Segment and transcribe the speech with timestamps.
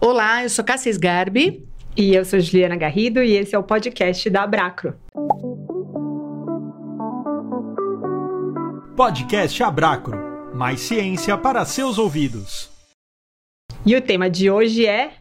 [0.00, 1.66] Olá, eu sou Cassis Garbi.
[1.96, 4.94] E eu sou Juliana Garrido e esse é o podcast da Abracro.
[8.94, 10.54] Podcast Abracro.
[10.54, 12.70] Mais ciência para seus ouvidos.
[13.84, 15.12] E o tema de hoje é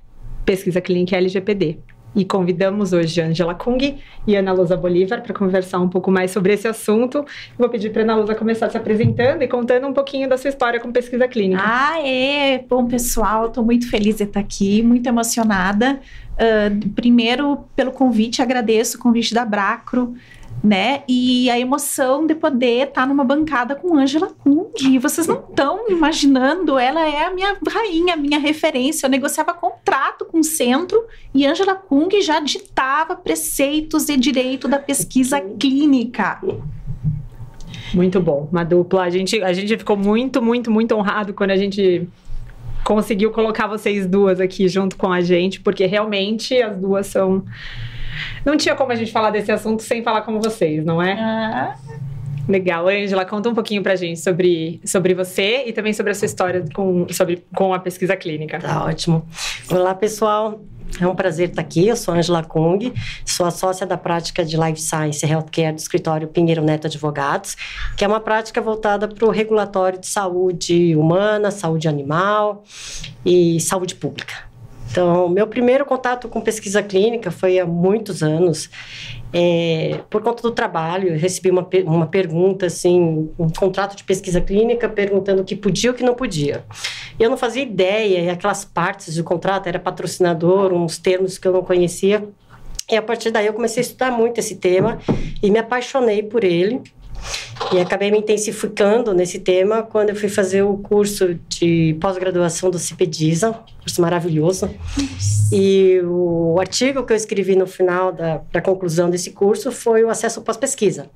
[0.43, 1.79] pesquisa clínica LGPD.
[2.15, 6.53] E convidamos hoje Angela Kung e Ana Lusa Bolívar para conversar um pouco mais sobre
[6.53, 7.25] esse assunto.
[7.57, 10.79] Vou pedir para Ana Lusa começar se apresentando e contando um pouquinho da sua história
[10.79, 11.61] com pesquisa clínica.
[11.63, 12.63] Ah, é!
[12.69, 15.99] Bom, pessoal, estou muito feliz de estar aqui, muito emocionada.
[16.35, 20.15] Uh, primeiro, pelo convite, agradeço o convite da Bracro
[20.63, 21.03] né?
[21.07, 24.31] E a emoção de poder estar tá numa bancada com Angela.
[24.79, 29.05] E vocês não estão imaginando, ela é a minha rainha, a minha referência.
[29.05, 34.79] Eu negociava contrato com o centro e Angela Kung já ditava preceitos de direito da
[34.79, 36.41] pesquisa clínica.
[37.93, 39.03] Muito bom, uma dupla.
[39.03, 42.07] A gente, a gente ficou muito, muito, muito honrado quando a gente
[42.83, 47.43] conseguiu colocar vocês duas aqui junto com a gente, porque realmente as duas são
[48.43, 51.13] não tinha como a gente falar desse assunto sem falar com vocês, não é?
[51.13, 51.76] Ah.
[52.48, 52.87] Legal.
[52.87, 56.63] Angela, conta um pouquinho pra gente sobre, sobre você e também sobre a sua história
[56.73, 58.59] com, sobre, com a pesquisa clínica.
[58.59, 59.27] Tá ótimo.
[59.70, 60.62] Olá, pessoal.
[61.01, 61.87] É um prazer estar aqui.
[61.87, 62.93] Eu sou Angela Kung,
[63.25, 67.56] sou a sócia da prática de Life Science Healthcare do escritório Pinheiro Neto Advogados,
[67.97, 72.64] que é uma prática voltada para o regulatório de saúde humana, saúde animal
[73.25, 74.55] e saúde pública.
[74.96, 78.70] Então, meu primeiro contato com pesquisa clínica foi há muitos anos.
[79.34, 84.40] É, por conta do trabalho, eu recebi uma, uma pergunta, assim, um contrato de pesquisa
[84.40, 86.64] clínica perguntando o que podia e o que não podia.
[87.20, 91.52] Eu não fazia ideia, e aquelas partes do contrato, era patrocinador, uns termos que eu
[91.52, 92.26] não conhecia.
[92.90, 94.98] E a partir daí eu comecei a estudar muito esse tema
[95.44, 96.82] e me apaixonei por ele.
[97.72, 102.78] E acabei me intensificando nesse tema quando eu fui fazer o curso de pós-graduação do
[102.78, 104.70] CIPEDISA, curso maravilhoso.
[105.52, 110.09] E o artigo que eu escrevi no final da, da conclusão desse curso foi o
[110.09, 111.09] acesso pós-pesquisa.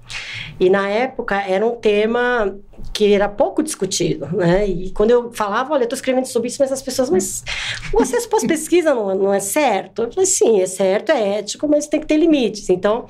[0.59, 2.55] E na época era um tema
[2.93, 4.67] que era pouco discutido, né?
[4.67, 7.43] E quando eu falava, olha, eu estou escrevendo sobre isso, mas as pessoas, mas
[7.93, 10.03] o acesso pós-pesquisa não, não é certo?
[10.03, 12.69] Eu falei, sim, é certo, é ético, mas tem que ter limites.
[12.69, 13.05] Então,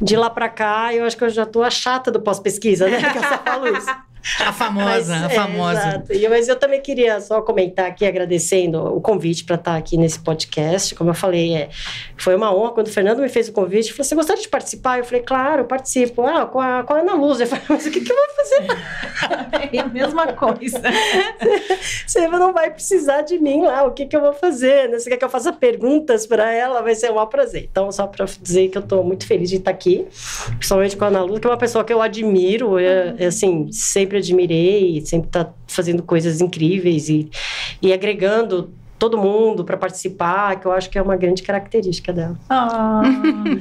[0.00, 3.00] de lá para cá, eu acho que eu já estou a chata do pós-pesquisa, né?
[3.10, 3.90] Que eu só falo isso.
[4.40, 5.80] A famosa, mas, a famosa.
[5.80, 6.12] É, exato.
[6.12, 10.18] E, mas eu também queria só comentar aqui, agradecendo o convite para estar aqui nesse
[10.18, 10.94] podcast.
[10.94, 11.68] Como eu falei, é,
[12.16, 13.92] foi uma honra quando o Fernando me fez o convite.
[13.92, 14.98] Falou: Você gostaria de participar?
[14.98, 16.22] Eu falei: Claro, eu participo.
[16.22, 17.40] Ah, com a, com a Ana Luz.
[17.40, 18.66] Eu falei: Mas o que, que eu vou fazer?
[19.76, 20.80] é a mesma coisa.
[22.06, 23.84] Você não vai precisar de mim lá.
[23.84, 24.88] O que, que eu vou fazer?
[24.88, 24.98] Né?
[24.98, 26.82] Você quer que eu faça perguntas para ela?
[26.82, 27.68] Vai ser um maior prazer.
[27.70, 30.06] Então, só para dizer que eu estou muito feliz de estar aqui,
[30.56, 32.78] principalmente com a Ana Luz, que é uma pessoa que eu admiro.
[32.78, 37.28] É, é assim, sempre sempre admirei, sempre está fazendo coisas incríveis e,
[37.82, 42.38] e agregando todo mundo para participar, que eu acho que é uma grande característica dela.
[42.48, 43.02] Ah,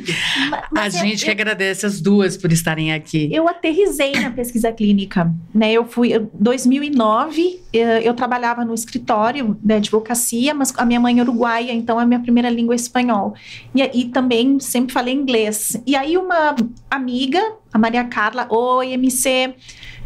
[0.78, 3.30] a gente eu, que agradece as duas por estarem aqui.
[3.34, 5.74] Eu aterrisei na pesquisa clínica, né?
[5.74, 11.19] Eu fui em 2009, eu, eu, trabalhava no escritório da advocacia, mas a minha mãe
[11.19, 13.34] é uruguaia, então a minha primeira língua é espanhol.
[13.75, 15.81] E, e também sempre falei inglês.
[15.86, 16.56] E aí uma
[16.90, 17.42] amiga,
[17.74, 19.56] a Maria Carla, oi MC,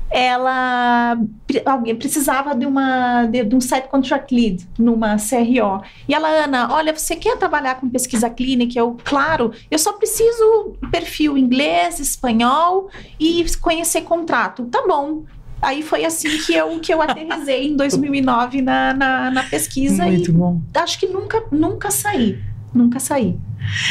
[0.10, 1.18] ela
[1.66, 5.82] alguém precisava de uma de, de, um site contract lead numa CRO.
[6.08, 8.80] E ela, Ana, olha, você quer trabalhar com pesquisa clínica?
[8.80, 14.66] Eu, claro, eu só preciso perfil inglês, espanhol e conhecer contrato.
[14.66, 15.24] Tá bom.
[15.62, 20.30] Aí foi assim que eu que eu aterrizei em 2009 na, na, na pesquisa Muito
[20.30, 20.62] e bom.
[20.76, 22.40] acho que nunca nunca saí,
[22.74, 23.38] nunca saí.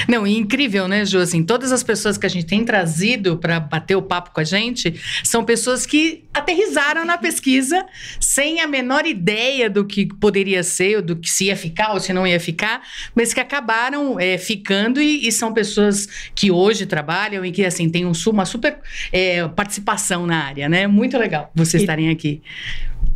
[0.08, 1.18] Não, e incrível, né, Ju?
[1.18, 4.44] Assim, todas as pessoas que a gente tem trazido para bater o papo com a
[4.44, 7.84] gente são pessoas que aterrizaram na pesquisa
[8.20, 12.00] sem a menor ideia do que poderia ser, ou do que se ia ficar ou
[12.00, 12.82] se não ia ficar,
[13.14, 17.88] mas que acabaram é, ficando e, e, são pessoas que hoje trabalham e que, assim,
[17.88, 18.78] têm um, uma super
[19.12, 20.86] é, participação na área, né?
[20.86, 22.42] Muito legal vocês estarem aqui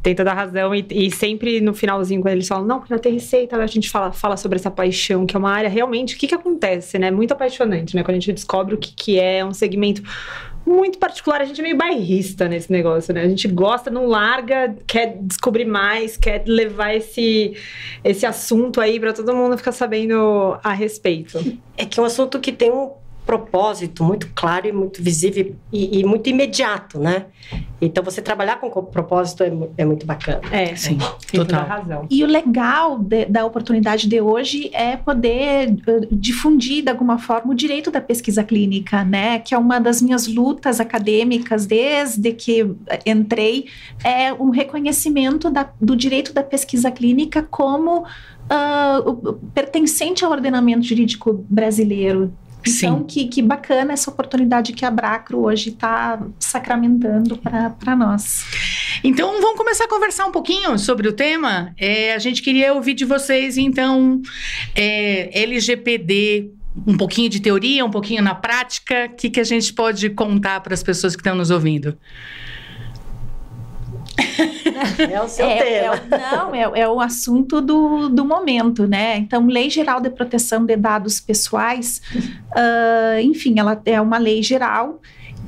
[0.03, 0.75] tem toda a razão.
[0.75, 4.13] E, e, sempre no finalzinho, quando eles falam, não, já tem receita, a gente fala,
[4.13, 6.15] fala sobre essa paixão, que é uma área realmente.
[6.15, 7.11] O que, que acontece, né?
[7.11, 8.03] Muito apaixonante, né?
[8.03, 10.03] Quando a gente descobre o que, que é um segmento
[10.67, 11.41] muito particular.
[11.41, 13.23] A gente é meio bairrista nesse negócio, né?
[13.23, 17.57] A gente gosta, não larga, quer descobrir mais, quer levar esse,
[18.05, 21.39] esse assunto aí para todo mundo ficar sabendo a respeito.
[21.77, 22.91] É que é um assunto que tem um
[23.31, 27.27] propósito muito claro e muito visível e, e muito imediato, né?
[27.81, 30.41] Então, você trabalhar com propósito é, é muito bacana.
[30.51, 30.99] É, Sim,
[31.31, 31.67] tem toda total.
[31.67, 32.07] razão.
[32.11, 37.53] E o legal de- da oportunidade de hoje é poder eh, difundir de alguma forma
[37.53, 39.39] o direito da pesquisa clínica, né?
[39.39, 43.67] Que é uma das minhas lutas acadêmicas desde que eh, entrei,
[44.05, 48.05] é um reconhecimento da- do direito da pesquisa clínica como
[49.07, 52.33] o- pertencente ao ordenamento jurídico brasileiro.
[52.67, 58.45] Então, que, que bacana essa oportunidade que a Bracro hoje está sacramentando para nós.
[59.03, 61.75] Então, vamos começar a conversar um pouquinho sobre o tema.
[61.79, 64.21] É, a gente queria ouvir de vocês, então,
[64.75, 66.51] é, LGPD,
[66.87, 69.09] um pouquinho de teoria, um pouquinho na prática.
[69.11, 71.97] O que, que a gente pode contar para as pessoas que estão nos ouvindo?
[74.99, 75.95] É o seu É, tema.
[76.11, 79.19] é não, é, é o assunto do, do momento, né?
[79.19, 82.01] Então, Lei Geral de Proteção de Dados Pessoais,
[82.55, 85.01] ah, enfim, ela é uma lei geral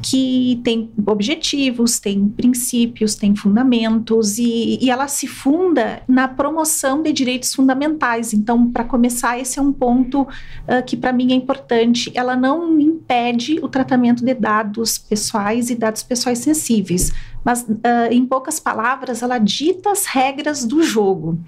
[0.05, 7.13] que tem objetivos, tem princípios, tem fundamentos e, e ela se funda na promoção de
[7.13, 8.33] direitos fundamentais.
[8.33, 10.27] Então, para começar, esse é um ponto
[10.67, 12.11] ah, que para mim é importante.
[12.15, 17.13] Ela não impede o tratamento de dados pessoais e dados pessoais sensíveis,
[17.45, 21.39] mas ah, em poucas palavras, ela dita as regras do jogo.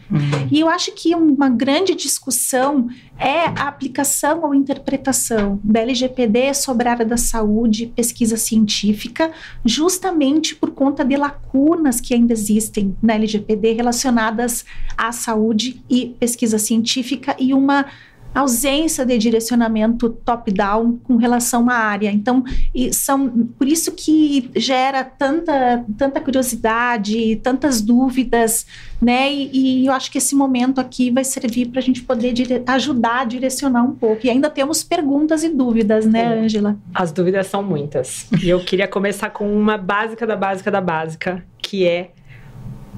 [0.51, 2.89] E eu acho que uma grande discussão
[3.19, 9.31] é a aplicação ou interpretação da LGPD sobre a área da saúde e pesquisa científica,
[9.65, 14.65] justamente por conta de lacunas que ainda existem na LGPD relacionadas
[14.97, 17.87] à saúde e pesquisa científica e uma
[18.35, 22.11] ausência de direcionamento top-down com relação à área.
[22.11, 22.43] Então,
[22.75, 23.29] e são
[23.59, 28.67] por isso que gera tanta, tanta curiosidade, tantas dúvidas,
[29.01, 29.33] né?
[29.33, 32.63] E, e eu acho que esse momento aqui vai servir para a gente poder dire-
[32.67, 34.27] ajudar a direcionar um pouco.
[34.27, 36.41] E ainda temos perguntas e dúvidas, né.
[36.41, 36.77] Ângela?
[36.93, 38.27] As dúvidas são muitas.
[38.43, 42.11] E eu queria começar com uma básica da básica da básica, que é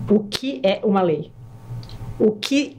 [0.08, 1.32] o que é uma lei?
[2.18, 2.76] O que,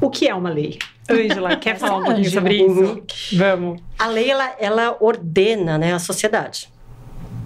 [0.00, 0.78] o que é uma lei?
[1.10, 2.42] Ângela, quer falar um pouquinho Ângela.
[2.42, 3.36] sobre isso?
[3.36, 3.80] Vamos.
[3.98, 6.72] A lei ela, ela ordena, né, a sociedade.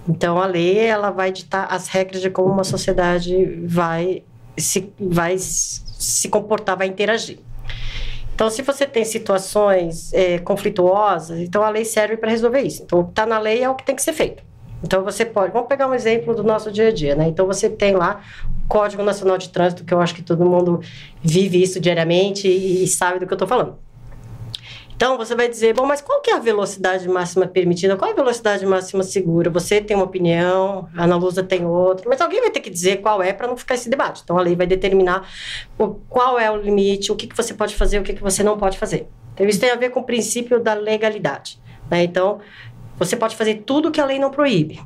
[0.07, 4.23] Então a lei ela vai ditar as regras de como uma sociedade vai
[4.57, 7.39] se vai se comportar, vai interagir.
[8.39, 12.83] Então, se você tem situações é, conflituosas, então a lei serve para resolver isso.
[12.83, 14.41] Então, o que está na lei é o que tem que ser feito.
[14.81, 15.51] Então, você pode.
[15.51, 17.27] Vamos pegar um exemplo do nosso dia a dia, né?
[17.27, 18.21] Então, você tem lá
[18.69, 20.79] Código Nacional de Trânsito, que eu acho que todo mundo
[21.21, 23.77] vive isso diariamente e, e sabe do que eu estou falando.
[24.95, 27.95] Então, você vai dizer, bom, mas qual que é a velocidade máxima permitida?
[27.95, 29.49] Qual é a velocidade máxima segura?
[29.49, 32.97] Você tem uma opinião, a Ana Lusa tem outra, mas alguém vai ter que dizer
[32.97, 34.21] qual é para não ficar esse debate.
[34.23, 35.25] Então, a lei vai determinar
[35.77, 38.43] o- qual é o limite, o que, que você pode fazer, o que, que você
[38.43, 39.07] não pode fazer.
[39.33, 41.57] Então, isso tem a ver com o princípio da legalidade.
[41.89, 42.03] né?
[42.03, 42.39] Então,
[42.97, 44.79] você pode fazer tudo que a lei não proíbe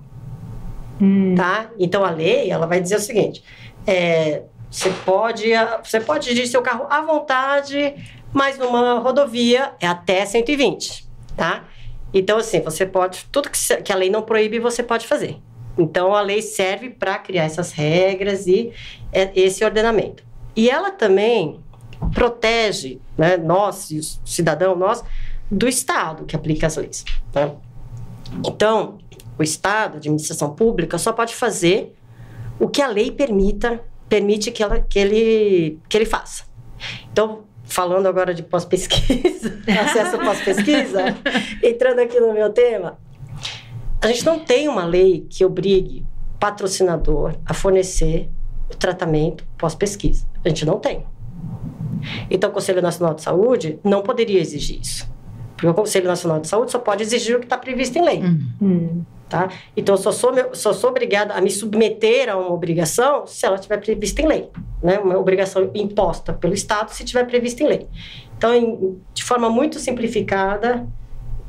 [1.35, 1.69] tá?
[1.79, 3.43] Então a lei ela vai dizer o seguinte:
[3.85, 5.51] é, você pode
[5.83, 7.95] você pode dirigir seu carro à vontade,
[8.31, 11.65] mas numa rodovia é até 120, tá?
[12.13, 15.37] Então assim você pode tudo que, que a lei não proíbe você pode fazer.
[15.77, 18.71] Então a lei serve para criar essas regras e
[19.11, 20.23] é, esse ordenamento.
[20.55, 21.59] E ela também
[22.13, 25.03] protege, né, nós, os cidadão nós,
[25.49, 27.05] do Estado que aplica as leis.
[27.33, 27.51] Né?
[28.45, 28.97] Então,
[29.37, 31.95] o Estado, a administração pública, só pode fazer
[32.59, 36.45] o que a lei permita, permite que, ela, que, ele, que ele faça.
[37.11, 41.17] Então, falando agora de pós-pesquisa, acesso à pós-pesquisa,
[41.61, 42.97] entrando aqui no meu tema,
[44.01, 46.05] a gente não tem uma lei que obrigue
[46.39, 48.29] patrocinador a fornecer
[48.69, 50.25] o tratamento pós-pesquisa.
[50.43, 51.05] A gente não tem.
[52.29, 55.09] Então, o Conselho Nacional de Saúde não poderia exigir isso.
[55.55, 58.21] Porque o Conselho Nacional de Saúde só pode exigir o que está previsto em lei.
[58.61, 59.03] Hum.
[59.33, 59.49] Tá?
[59.75, 63.55] Então, eu só sou, só sou obrigada a me submeter a uma obrigação se ela
[63.55, 64.47] estiver prevista em lei.
[64.79, 64.99] Né?
[64.99, 67.87] Uma obrigação imposta pelo Estado se estiver prevista em lei.
[68.37, 70.87] Então, em- de forma muito simplificada,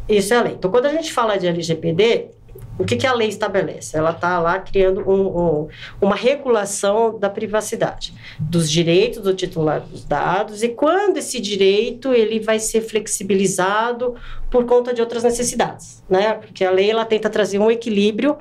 [0.08, 0.54] isso é a lei.
[0.54, 2.28] Então, quando a gente fala de LGPD,
[2.78, 3.96] o que, que a lei estabelece?
[3.96, 5.26] Ela está lá criando um-
[5.62, 5.68] um-
[6.00, 12.40] uma regulação da privacidade, dos direitos do titular dos dados e quando esse direito ele
[12.40, 14.14] vai ser flexibilizado
[14.50, 16.34] por conta de outras necessidades, né?
[16.34, 18.36] Porque a lei ela tenta trazer um equilíbrio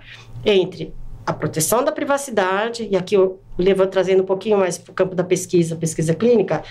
[0.46, 0.94] entre
[1.26, 5.16] a proteção da privacidade e aqui eu levo trazendo um pouquinho mais para o campo
[5.16, 6.64] da pesquisa, pesquisa clínica,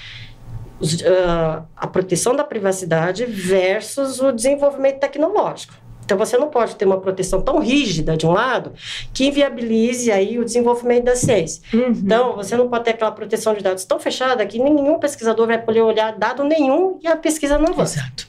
[1.06, 5.74] ah, a proteção da privacidade versus o desenvolvimento tecnológico.
[6.12, 8.72] Então você não pode ter uma proteção tão rígida de um lado
[9.14, 11.62] que inviabilize aí o desenvolvimento da ciência.
[11.72, 11.88] Uhum.
[11.88, 15.56] Então, você não pode ter aquela proteção de dados tão fechada que nenhum pesquisador vai
[15.56, 17.98] poder olhar dado nenhum e a pesquisa não avança.
[17.98, 18.28] Exato.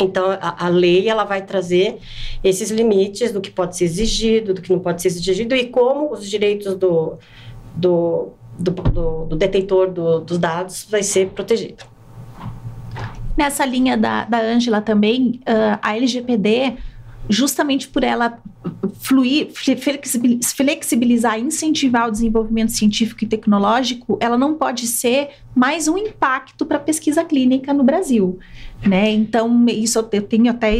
[0.00, 1.98] Então, a, a, lei ela vai trazer
[2.42, 6.12] esses limites do que pode ser exigido, do que não pode ser exigido e como
[6.12, 7.18] os direitos do,
[7.74, 11.84] do, do, do, do detentor do, dos dados vai ser protegido.
[13.36, 16.76] Nessa linha da Ângela também, uh, a LGPD,
[17.28, 18.38] justamente por ela
[19.00, 19.50] fluir,
[20.42, 26.76] flexibilizar, incentivar o desenvolvimento científico e tecnológico, ela não pode ser mais um impacto para
[26.76, 28.38] a pesquisa clínica no Brasil.
[28.86, 29.10] Né?
[29.12, 30.74] Então, isso eu tenho até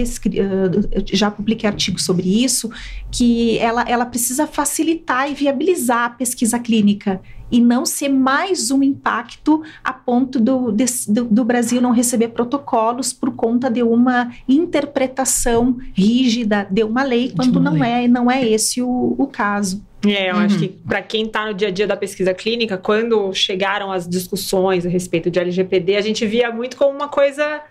[1.11, 2.71] já publiquei artigos sobre isso,
[3.11, 7.21] que ela, ela precisa facilitar e viabilizar a pesquisa clínica
[7.51, 13.13] e não ser mais um impacto a ponto do, do, do, Brasil não receber protocolos
[13.13, 17.85] por conta de uma interpretação rígida de uma lei, quando não.
[17.85, 19.85] É, não é esse o, o caso.
[20.07, 20.41] É, eu uhum.
[20.41, 24.09] acho que para quem está no dia a dia da pesquisa clínica, quando chegaram as
[24.09, 27.63] discussões a respeito de LGPD, a gente via muito como uma coisa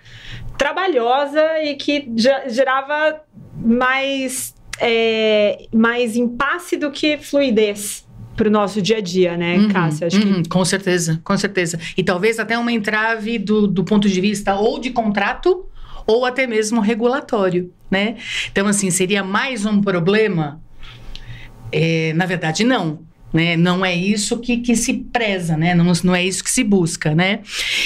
[0.58, 2.10] trabalhosa e que
[2.48, 3.22] gerava
[3.56, 9.70] mais, é, mais impasse do que fluidez para o nosso dia a dia, né, uhum,
[9.70, 10.08] Cássia?
[10.08, 10.50] Acho uhum, que...
[10.50, 11.80] Com certeza, com certeza.
[11.96, 15.66] E talvez até uma entrave do, do ponto de vista ou de contrato
[16.06, 18.16] ou até mesmo regulatório, né?
[18.52, 20.62] Então, assim, seria mais um problema?
[21.74, 23.00] É, na verdade, não
[23.34, 23.58] né?
[23.58, 25.74] Não é isso que, que se preza, né?
[25.74, 27.40] Não, não é isso que se busca, né?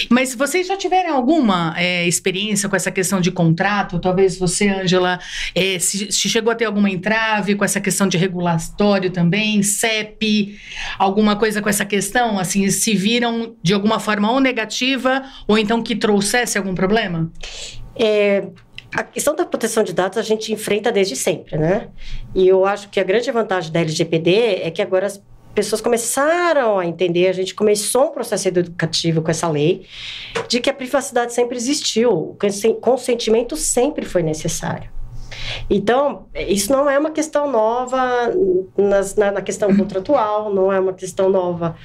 [0.10, 3.98] Mas vocês já tiveram alguma é, experiência com essa questão de contrato?
[3.98, 5.20] Talvez você, Ângela,
[5.56, 10.60] é, se, se, chegou a ter alguma entrave com essa questão de regulatório também, CEP,
[11.00, 12.38] alguma coisa com essa questão?
[12.38, 17.32] Assim, se viram de alguma forma ou negativa ou então que trouxesse algum problema?
[17.96, 18.50] É,
[18.94, 21.90] a questão da proteção de dados a gente enfrenta desde sempre, né?
[22.34, 25.22] E eu acho que a grande vantagem da LGPD é que agora as
[25.54, 29.88] pessoas começaram a entender, a gente começou um processo educativo com essa lei,
[30.48, 32.38] de que a privacidade sempre existiu, o
[32.80, 34.90] consentimento sempre foi necessário.
[35.70, 38.32] Então, isso não é uma questão nova
[38.78, 41.76] nas, na, na questão contratual, não é uma questão nova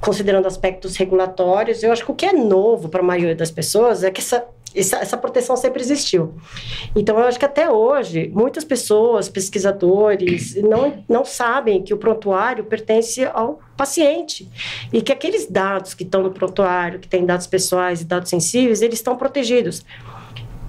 [0.00, 1.82] considerando aspectos regulatórios.
[1.82, 4.46] Eu acho que o que é novo para a maioria das pessoas é que essa
[4.74, 6.34] essa, essa, proteção sempre existiu.
[6.94, 12.64] Então, eu acho que até hoje, muitas pessoas, pesquisadores, não, não sabem que o prontuário
[12.64, 14.48] pertence ao paciente
[14.92, 18.82] e que aqueles dados que estão no prontuário, que têm dados pessoais e dados sensíveis,
[18.82, 19.84] eles estão protegidos.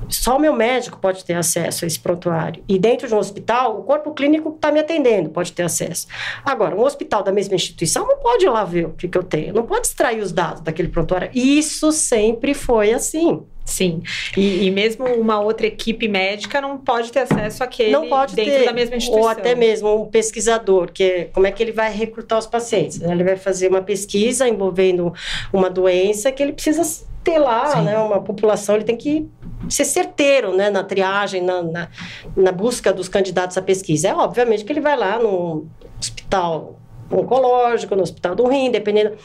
[0.10, 2.64] Só o meu médico pode ter acesso a esse prontuário.
[2.68, 6.08] E dentro de um hospital, o corpo clínico que está me atendendo pode ter acesso.
[6.44, 9.24] Agora, um hospital da mesma instituição não pode ir lá ver o que, que eu
[9.24, 11.30] tenho, não pode extrair os dados daquele prontuário.
[11.34, 13.44] Isso sempre foi assim.
[13.70, 14.02] Sim.
[14.36, 18.52] E, e, mesmo uma outra equipe médica não pode ter acesso àquele não pode dentro
[18.52, 19.24] ter, da mesma instituição.
[19.24, 23.00] Ou até mesmo um pesquisador, que como é que ele vai recrutar os pacientes?
[23.00, 25.14] Ele vai fazer uma pesquisa envolvendo
[25.54, 26.82] uma doença que ele precisa
[27.24, 29.28] ter lá, né, uma população, ele tem que
[29.68, 31.88] ser certeiro, né, na triagem, na, na,
[32.36, 34.10] na busca dos candidatos à pesquisa.
[34.10, 35.68] É obviamente que ele vai lá no
[36.00, 36.80] hospital
[37.12, 39.18] oncológico, no hospital do rim, dependendo.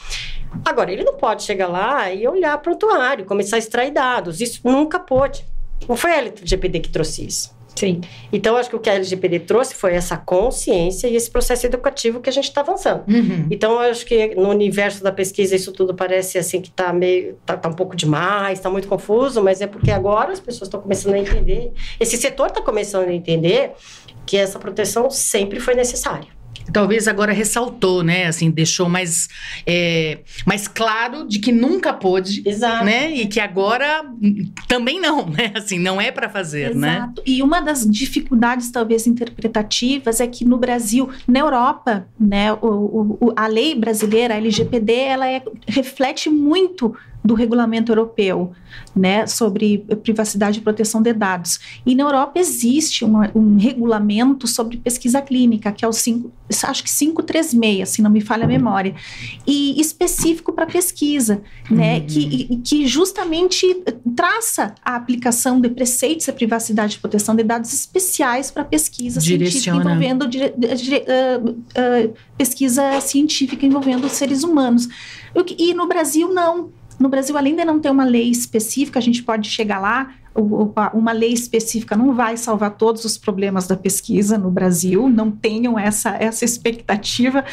[0.64, 4.40] Agora, ele não pode chegar lá e olhar prontuário, começar a extrair dados.
[4.40, 5.44] Isso nunca pôde.
[5.88, 7.54] Não foi a LGPD que trouxe isso.
[7.74, 8.00] Sim.
[8.32, 12.20] Então, acho que o que a LGPD trouxe foi essa consciência e esse processo educativo
[12.20, 13.04] que a gente está avançando.
[13.08, 13.48] Uhum.
[13.50, 17.56] Então, acho que no universo da pesquisa isso tudo parece assim que está meio, tá,
[17.56, 21.14] tá, um pouco demais, está muito confuso, mas é porque agora as pessoas estão começando
[21.14, 23.72] a entender, esse setor está começando a entender
[24.24, 26.33] que essa proteção sempre foi necessária
[26.72, 28.26] talvez agora ressaltou, né?
[28.26, 29.28] Assim, deixou mais,
[29.66, 32.84] é, mais claro de que nunca pôde, Exato.
[32.84, 33.10] né?
[33.14, 34.04] E que agora
[34.66, 35.52] também não, né?
[35.54, 36.96] Assim, não é para fazer, né?
[36.96, 37.20] Exato.
[37.20, 37.22] né?
[37.26, 42.52] E uma das dificuldades, talvez, interpretativas é que no Brasil, na Europa, né?
[42.54, 46.94] O, o, a lei brasileira, a LGPD, ela é, reflete muito
[47.24, 48.52] do regulamento europeu,
[48.94, 51.58] né, sobre privacidade e proteção de dados.
[51.86, 56.30] E na Europa existe uma, um regulamento sobre pesquisa clínica, que é o 5,
[56.64, 58.94] acho que 536, se não me falha a memória,
[59.46, 61.40] e específico para pesquisa,
[61.70, 62.06] né, uhum.
[62.06, 63.66] que, que justamente
[64.14, 69.76] traça a aplicação de preceitos de privacidade e proteção de dados especiais para pesquisa científica
[69.76, 74.88] envolvendo uh, uh, pesquisa científica envolvendo seres humanos.
[75.58, 76.70] E no Brasil não.
[76.98, 80.10] No Brasil, além de não ter uma lei específica, a gente pode chegar lá.
[80.92, 85.78] Uma lei específica não vai salvar todos os problemas da pesquisa no Brasil, não tenham
[85.78, 87.44] essa, essa expectativa,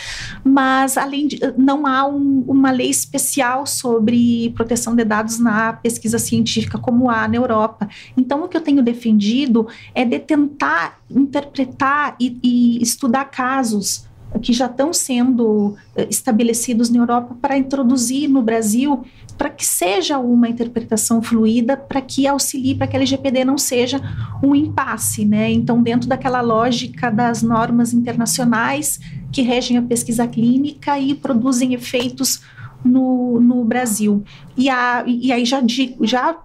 [0.43, 6.17] mas além de, não há um, uma lei especial sobre proteção de dados na pesquisa
[6.17, 7.87] científica como há na Europa.
[8.17, 14.09] Então, o que eu tenho defendido é de tentar interpretar e, e estudar casos
[14.41, 19.03] que já estão sendo eh, estabelecidos na Europa para introduzir no Brasil
[19.41, 23.99] para que seja uma interpretação fluida, para que auxilie para que a LGPD não seja
[24.43, 25.51] um impasse, né?
[25.51, 28.99] Então, dentro daquela lógica das normas internacionais
[29.31, 32.41] que regem a pesquisa clínica e produzem efeitos
[32.83, 34.23] no, no Brasil.
[34.57, 35.61] E, a, e aí já,
[36.01, 36.37] já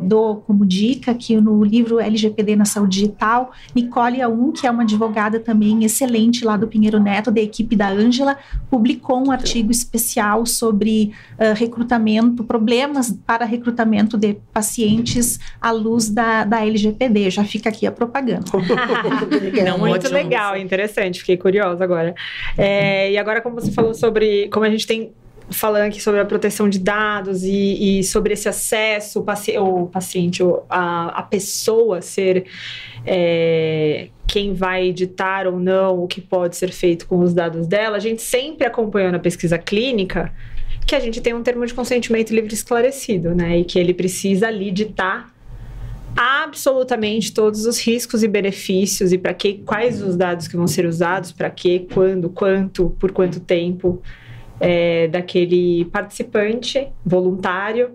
[0.00, 4.82] dou como dica que no livro LGPD na Saúde Digital, Nicole Aum, que é uma
[4.82, 8.36] advogada também excelente lá do Pinheiro Neto, da equipe da Ângela,
[8.70, 16.44] publicou um artigo especial sobre uh, recrutamento, problemas para recrutamento de pacientes à luz da,
[16.44, 17.30] da LGPD.
[17.30, 18.44] Já fica aqui a propaganda.
[19.64, 22.14] Não, muito legal, interessante, fiquei curiosa agora.
[22.56, 25.12] É, e agora, como você falou sobre como a gente tem
[25.52, 29.86] falando aqui sobre a proteção de dados e, e sobre esse acesso, o, paci o
[29.86, 32.46] paciente, a, a pessoa ser
[33.04, 37.96] é, quem vai editar ou não o que pode ser feito com os dados dela,
[37.96, 40.32] a gente sempre acompanhando a pesquisa clínica
[40.86, 43.58] que a gente tem um termo de consentimento livre esclarecido, né?
[43.58, 45.32] E que ele precisa ali ditar
[46.16, 50.84] absolutamente todos os riscos e benefícios e para que quais os dados que vão ser
[50.84, 54.02] usados, para que, quando, quanto, por quanto tempo
[54.62, 57.90] é, daquele participante voluntário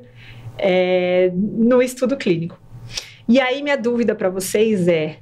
[0.58, 2.60] é, no estudo clínico.
[3.28, 5.18] E aí minha dúvida para vocês é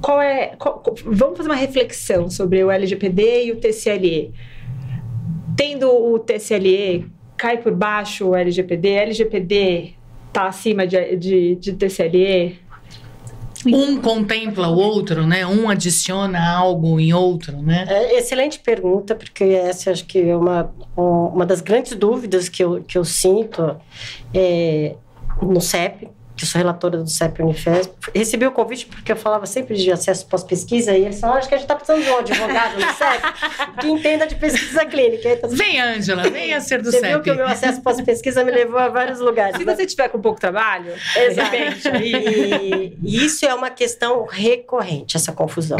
[0.00, 4.34] qual é qual, vamos fazer uma reflexão sobre o LGPD e o TCLE.
[5.56, 7.06] Tendo o TCLE
[7.36, 9.94] cai por baixo o LGPD, LGPD
[10.26, 12.58] está acima de, de, de TCLE,
[13.66, 15.46] um contempla o outro, né?
[15.46, 17.86] Um adiciona algo em outro, né?
[17.88, 22.82] É, excelente pergunta, porque essa acho que é uma, uma das grandes dúvidas que eu,
[22.82, 23.76] que eu sinto
[24.34, 24.94] é,
[25.40, 26.08] no CEP,
[26.42, 27.92] que sou relatora do CEP Unifesp.
[28.12, 31.54] Recebi o convite porque eu falava sempre de acesso pós-pesquisa e eles falaram, acho que
[31.54, 35.28] a gente está precisando de um advogado no CEP que entenda de pesquisa clínica.
[35.28, 37.06] Então, vem, Ângela, venha ser do você CEP.
[37.06, 39.56] Você viu que o meu acesso pós-pesquisa me levou a vários lugares.
[39.56, 39.74] Se né?
[39.74, 41.88] você tiver com pouco trabalho, Exatamente.
[42.02, 45.78] e, e isso é uma questão recorrente, essa confusão.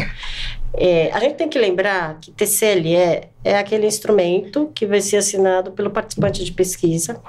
[0.75, 2.95] É, a gente tem que lembrar que TCLE
[3.43, 7.21] é aquele instrumento que vai ser assinado pelo participante de pesquisa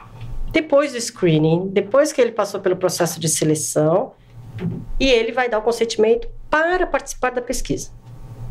[0.55, 4.13] depois do screening, depois que ele passou pelo processo de seleção,
[5.01, 7.91] e ele vai dar o consentimento para participar da pesquisa.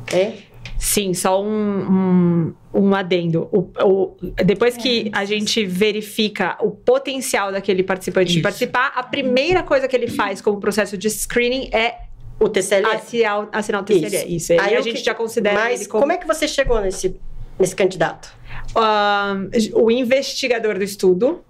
[0.02, 0.44] Ok?
[0.78, 3.48] Sim, só um, um, um adendo.
[3.54, 8.38] O, o, depois que a gente verifica o potencial daquele participante Isso.
[8.38, 12.00] de participar, a primeira coisa que ele faz como processo de screening é
[12.38, 12.86] o TCLE.
[12.86, 14.08] Assinar, assinar o TCLE.
[14.08, 14.52] Isso.
[14.52, 14.62] Isso.
[14.62, 15.56] Aí, a gente que, já considera.
[15.56, 16.02] Mas como...
[16.02, 16.12] como...
[16.12, 17.16] é que você chegou nesse,
[17.58, 18.30] nesse candidato?
[18.76, 21.46] Um, o investigador do estudo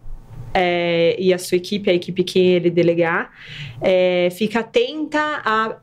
[0.53, 3.31] é, e a sua equipe, a equipe que ele delegar,
[3.81, 5.77] é, fica atenta a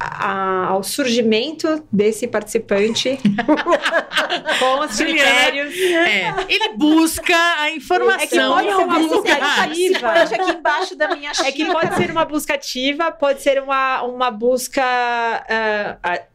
[0.00, 3.18] a, ao surgimento desse participante
[4.58, 5.74] com os critérios.
[5.74, 8.20] É, ele busca a informação.
[8.20, 10.12] É que pode ser uma busca ativa.
[10.12, 14.30] aqui embaixo da minha É que pode ser uma busca ativa, pode ser uma, uma
[14.30, 14.82] busca.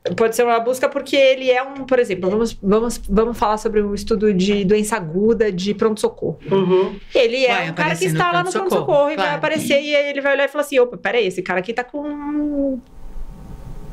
[0.08, 3.58] Uh, pode ser uma busca porque ele é um, por exemplo, vamos, vamos, vamos falar
[3.58, 6.40] sobre o um estudo de doença aguda de pronto-socorro.
[6.52, 7.00] Uhum.
[7.14, 9.30] Ele é vai um cara que está lá no pronto-socorro pronto e claro.
[9.30, 11.84] vai aparecer e ele vai olhar e falar assim: opa, peraí, esse cara aqui tá
[11.84, 12.80] com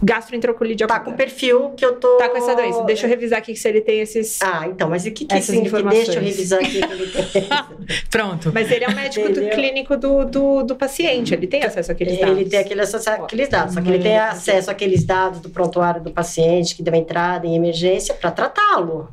[0.03, 2.17] gastroenterocolidia Tá com perfil que eu tô.
[2.17, 2.83] Tá com essa doença.
[2.83, 4.43] Deixa eu revisar aqui se ele tem esses.
[4.43, 6.07] Ah, então, mas o que, que essas informações?
[6.07, 7.49] Deixa eu revisar aqui que ele tem.
[8.11, 8.51] Pronto.
[8.53, 12.19] Mas ele é um médico do, clínico do, do, do, paciente, ele tem acesso àqueles
[12.19, 12.37] dados.
[12.37, 16.03] Ele tem aquele acesso àqueles dados, só que ele tem acesso àqueles dados do prontuário
[16.03, 19.09] do paciente que deu entrada em emergência para tratá-lo.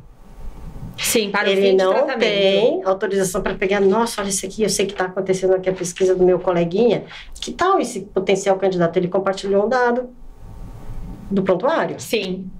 [0.98, 3.80] Sim, para ele o não tem autorização para pegar.
[3.80, 7.04] Nossa, olha isso aqui, eu sei que está acontecendo aqui a pesquisa do meu coleguinha.
[7.40, 8.96] Que tal esse potencial candidato?
[8.96, 10.10] Ele compartilhou um dado
[11.30, 11.98] do prontuário?
[11.98, 12.50] Sim.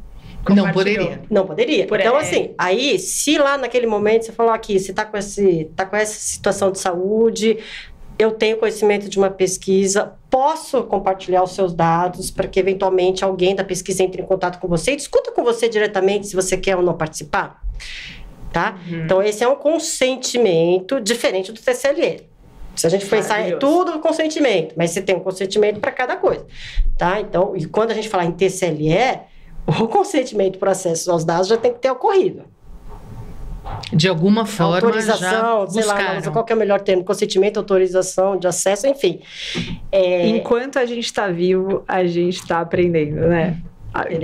[0.48, 1.20] Não poderia.
[1.30, 1.86] Não poderia.
[1.86, 2.20] Por então, é.
[2.20, 5.96] assim, aí, se lá naquele momento você falou aqui, você está com, esse, tá com
[5.96, 7.58] essa situação de saúde,
[8.18, 13.54] eu tenho conhecimento de uma pesquisa, posso compartilhar os seus dados para que eventualmente alguém
[13.54, 16.76] da pesquisa entre em contato com você e discuta com você diretamente se você quer
[16.76, 17.62] ou não participar.
[18.52, 18.78] Tá?
[18.88, 19.04] Uhum.
[19.04, 22.29] Então, esse é um consentimento diferente do TCLE.
[22.80, 26.46] Se a gente pensar em tudo consentimento, mas você tem um consentimento para cada coisa,
[26.96, 27.20] tá?
[27.20, 29.20] Então, e quando a gente falar em TCLE,
[29.68, 32.42] o consentimento para acesso aos dados já tem que ter ocorrido.
[33.92, 37.04] De alguma forma, autorização, sei lá, qual que é o melhor termo?
[37.04, 39.20] Consentimento, autorização, de acesso, enfim.
[39.92, 40.26] É...
[40.28, 43.58] Enquanto a gente está vivo, a gente está aprendendo, né?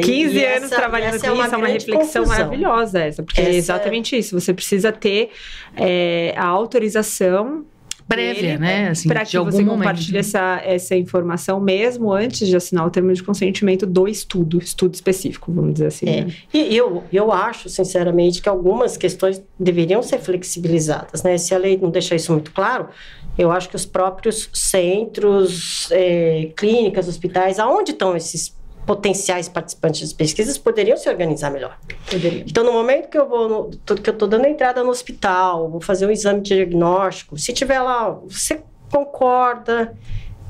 [0.02, 2.26] 15 essa, anos trabalhando com é isso, é uma reflexão confusão.
[2.26, 3.50] maravilhosa essa, porque essa...
[3.50, 4.40] é exatamente isso.
[4.40, 5.30] Você precisa ter
[5.76, 7.66] é, a autorização
[8.08, 8.88] prévia, né?
[8.88, 9.78] Assim, para que algum você momento.
[9.78, 14.94] compartilhe essa, essa informação mesmo antes de assinar o termo de consentimento do estudo, estudo
[14.94, 16.08] específico, vamos dizer assim.
[16.08, 16.24] É.
[16.24, 16.34] né?
[16.52, 21.36] E eu, eu acho, sinceramente, que algumas questões deveriam ser flexibilizadas, né?
[21.38, 22.88] Se a lei não deixar isso muito claro,
[23.36, 28.54] eu acho que os próprios centros, é, clínicas, hospitais, aonde estão esses
[28.86, 31.76] potenciais participantes de pesquisas, poderiam se organizar melhor.
[32.08, 32.44] Poderia.
[32.46, 35.80] Então, no momento que eu vou, no, que eu estou dando entrada no hospital, vou
[35.80, 39.92] fazer um exame diagnóstico, se tiver lá, você concorda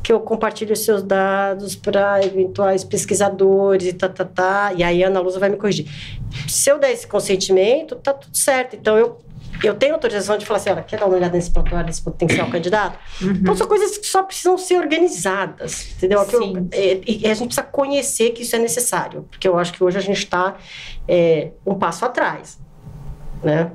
[0.03, 5.03] que eu compartilhe os seus dados para eventuais pesquisadores e tá, tá, tá, e aí
[5.03, 5.87] a Ana Lusa vai me corrigir.
[6.47, 8.77] Se eu der esse consentimento, tá tudo certo.
[8.77, 9.19] Então, eu,
[9.63, 12.49] eu tenho autorização de falar assim, olha, quer dar uma olhada nesse prontuário desse potencial
[12.51, 12.99] candidato?
[13.23, 16.21] Então, são coisas que só precisam ser organizadas, entendeu?
[16.21, 16.69] Eu- Sim.
[16.73, 19.99] é, e a gente precisa conhecer que isso é necessário, porque eu acho que hoje
[19.99, 20.57] a gente está
[21.09, 22.59] é, um passo atrás,
[23.43, 23.71] né?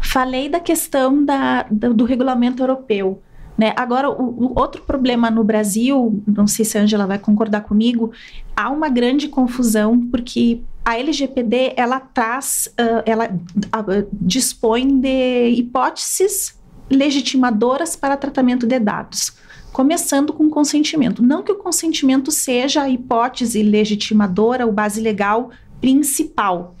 [0.00, 3.22] Falei da questão da, do, do regulamento europeu.
[3.58, 3.72] Né?
[3.76, 8.12] Agora, o, o outro problema no Brasil, não sei se a Angela vai concordar comigo,
[8.56, 13.28] há uma grande confusão, porque a LGPD ela traz, ah, ela
[13.72, 16.56] ah, dispõe de hipóteses
[16.88, 19.36] legitimadoras para tratamento de dados.
[19.72, 21.22] Começando com consentimento.
[21.22, 26.74] Não que o consentimento seja a hipótese legitimadora ou base legal principal,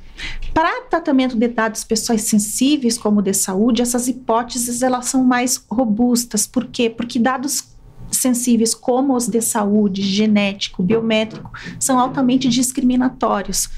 [0.54, 6.46] para tratamento de dados pessoais sensíveis, como de saúde, essas hipóteses elas são mais robustas.
[6.46, 6.90] Por quê?
[6.90, 7.64] Porque dados
[8.10, 13.68] sensíveis como os de saúde, genético, biométrico, são altamente discriminatórios.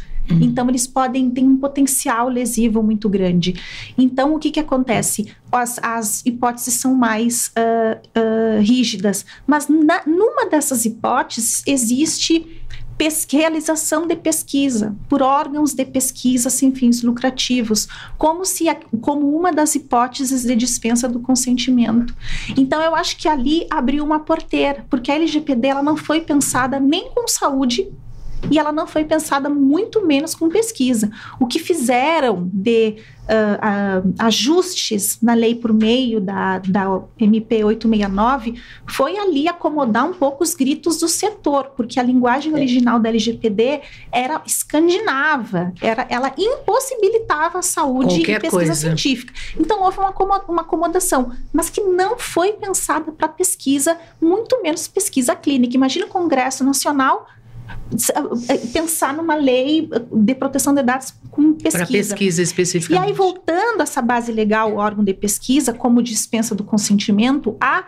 [0.41, 3.61] Então, eles podem ter um potencial lesivo muito grande.
[3.99, 5.33] Então, o que, que acontece?
[5.51, 12.60] As, as hipóteses são mais ah, ah, rígidas, mas na- numa dessas hipóteses existe
[13.31, 18.67] realização de pesquisa por órgãos de pesquisa sem fins lucrativos, como se
[19.01, 22.15] como uma das hipóteses de dispensa do consentimento.
[22.57, 26.79] Então eu acho que ali abriu uma porteira, porque a LGPD ela não foi pensada
[26.79, 27.89] nem com saúde
[28.51, 31.11] e ela não foi pensada muito menos com pesquisa.
[31.39, 32.97] O que fizeram de
[33.33, 33.59] ah,
[34.19, 40.43] ah, ajustes na lei por meio da, da MP 869 foi ali acomodar um pouco
[40.43, 47.61] os gritos do setor, porque a linguagem original da LGPD era escandinava, era, ela impossibilitava
[47.61, 48.75] a saúde Qualquer e pesquisa coisa.
[48.75, 49.33] científica.
[49.57, 50.11] Então houve uma,
[50.49, 55.77] uma acomodação, mas que não foi pensada para pesquisa, muito menos pesquisa clínica.
[55.77, 57.29] Imagina o Congresso Nacional
[58.73, 62.15] pensar numa lei de proteção de dados com Para pesquisa.
[62.15, 62.43] pesquisa
[62.95, 67.57] E aí, voltando a essa base legal, o órgão de pesquisa, como dispensa do consentimento,
[67.61, 67.85] a,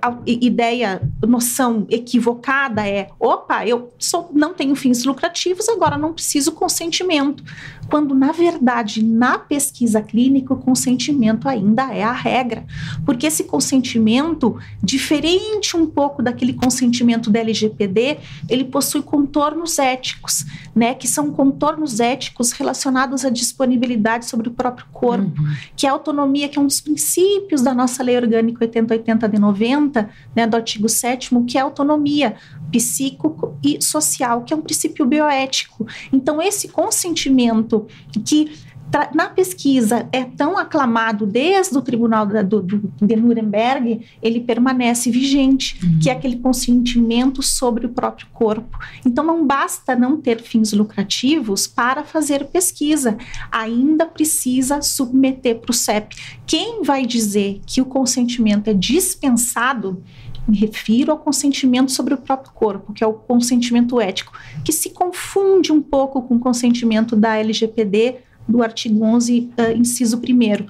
[0.00, 6.12] a i- ideia, noção equivocada é: opa, eu sou- não tenho fins lucrativos, agora não
[6.12, 7.42] preciso consentimento.
[7.88, 12.64] Quando, na verdade, na pesquisa clínica, o consentimento ainda é a regra.
[13.04, 20.94] Porque esse consentimento, diferente um pouco daquele consentimento da LGPD, ele possui contornos éticos, né?
[20.94, 25.54] Que são contornos éticos relacionados à disponibilidade sobre o próprio corpo, Uhum.
[25.74, 29.38] que é a autonomia, que é um dos princípios da nossa Lei Orgânica 8080 de
[29.38, 32.34] 90, né, do artigo 7 que é a autonomia
[32.70, 35.86] psíquico e social, que é um princípio bioético.
[36.12, 38.69] Então, esse consentimento que
[39.14, 45.10] na pesquisa é tão aclamado desde o Tribunal da- do, do- de Nuremberg, ele permanece
[45.10, 48.78] vigente, que é aquele consentimento sobre o próprio corpo.
[49.06, 53.16] Então, não basta não ter fins lucrativos para fazer pesquisa,
[53.50, 56.16] ainda precisa submeter para o CEP.
[56.46, 60.02] Quem vai dizer que o consentimento é dispensado?
[60.48, 64.32] Me refiro ao consentimento sobre o próprio corpo, que é o consentimento ético,
[64.64, 68.16] que se confunde um pouco com o consentimento da LGPD
[68.48, 70.66] do artigo 11, eh, inciso 1.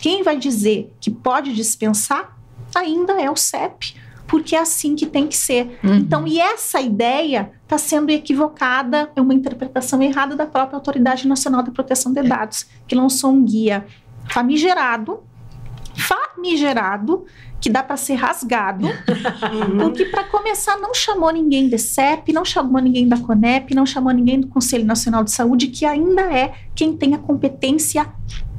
[0.00, 2.36] Quem vai dizer que pode dispensar
[2.74, 3.94] ainda é o CEP,
[4.26, 5.78] porque é assim que tem que ser.
[5.82, 5.96] Uhum.
[5.96, 11.62] Então, e essa ideia está sendo equivocada, é uma interpretação errada da própria Autoridade Nacional
[11.62, 13.86] de Proteção de Dados, que lançou um guia
[14.28, 15.22] famigerado,
[15.94, 17.24] famigerado,
[17.64, 18.86] que dá para ser rasgado,
[19.80, 24.12] porque para começar não chamou ninguém de CEP, não chamou ninguém da CONEP, não chamou
[24.12, 28.06] ninguém do Conselho Nacional de Saúde, que ainda é quem tem a competência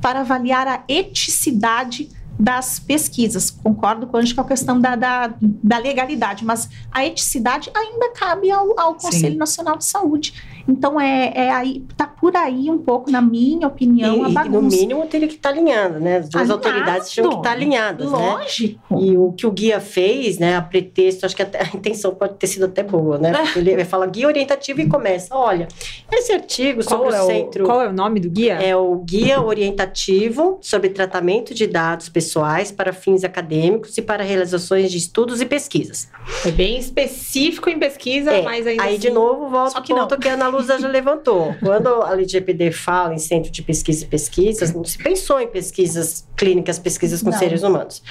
[0.01, 3.51] para avaliar a eticidade das pesquisas.
[3.51, 8.11] Concordo com a gente com a questão da, da, da legalidade, mas a eticidade ainda
[8.11, 9.37] cabe ao, ao Conselho Sim.
[9.37, 10.33] Nacional de Saúde.
[10.67, 14.33] Então é, é aí, tá por aí um pouco, na minha opinião, a E, e,
[14.33, 14.61] bagunça.
[14.61, 16.17] no mínimo teria que estar alinhando, né?
[16.17, 16.67] As duas Alinhado.
[16.67, 18.17] autoridades tinham que estar alinhadas, né?
[18.17, 18.99] Lógico.
[19.01, 22.33] E o que o guia fez, né, a pretexto, acho que até a intenção pode
[22.35, 23.31] ter sido até boa, né?
[23.33, 25.67] Porque Ele fala guia orientativo e começa, olha,
[26.11, 28.53] esse artigo sobre Qual é, o o, centro qual é o nome do guia?
[28.55, 34.91] é o guia orientativo sobre tratamento de dados pessoais para fins acadêmicos e para realizações
[34.91, 36.09] de estudos e pesquisas.
[36.45, 38.99] É bem específico em pesquisa, É, mas ainda Aí, assim...
[39.01, 40.01] de novo, volta ao que não.
[40.07, 41.55] ponto que a Ana Luza já levantou.
[41.59, 46.27] Quando a LGPD fala em centro de pesquisa e pesquisas, não se pensou em pesquisas
[46.35, 47.37] clínicas, pesquisas com Não.
[47.37, 48.01] seres humanos.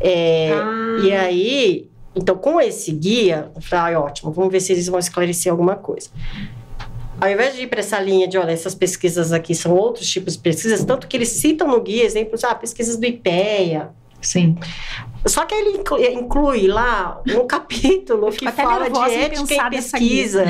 [0.00, 0.96] É, Ah.
[1.04, 4.98] E aí, então, com esse guia, eu falei, ah, ótimo, vamos ver se eles vão
[4.98, 6.08] esclarecer alguma coisa.
[7.20, 10.34] Ao invés de ir para essa linha de, olha, essas pesquisas aqui são outros tipos
[10.34, 13.90] de pesquisas, tanto que eles citam no guia exemplos, ah, pesquisas do IPEA.
[14.26, 14.56] Sim.
[15.24, 18.92] Só que ele inclui, inclui lá um capítulo que fala de
[19.24, 20.44] ética nessa pesquisa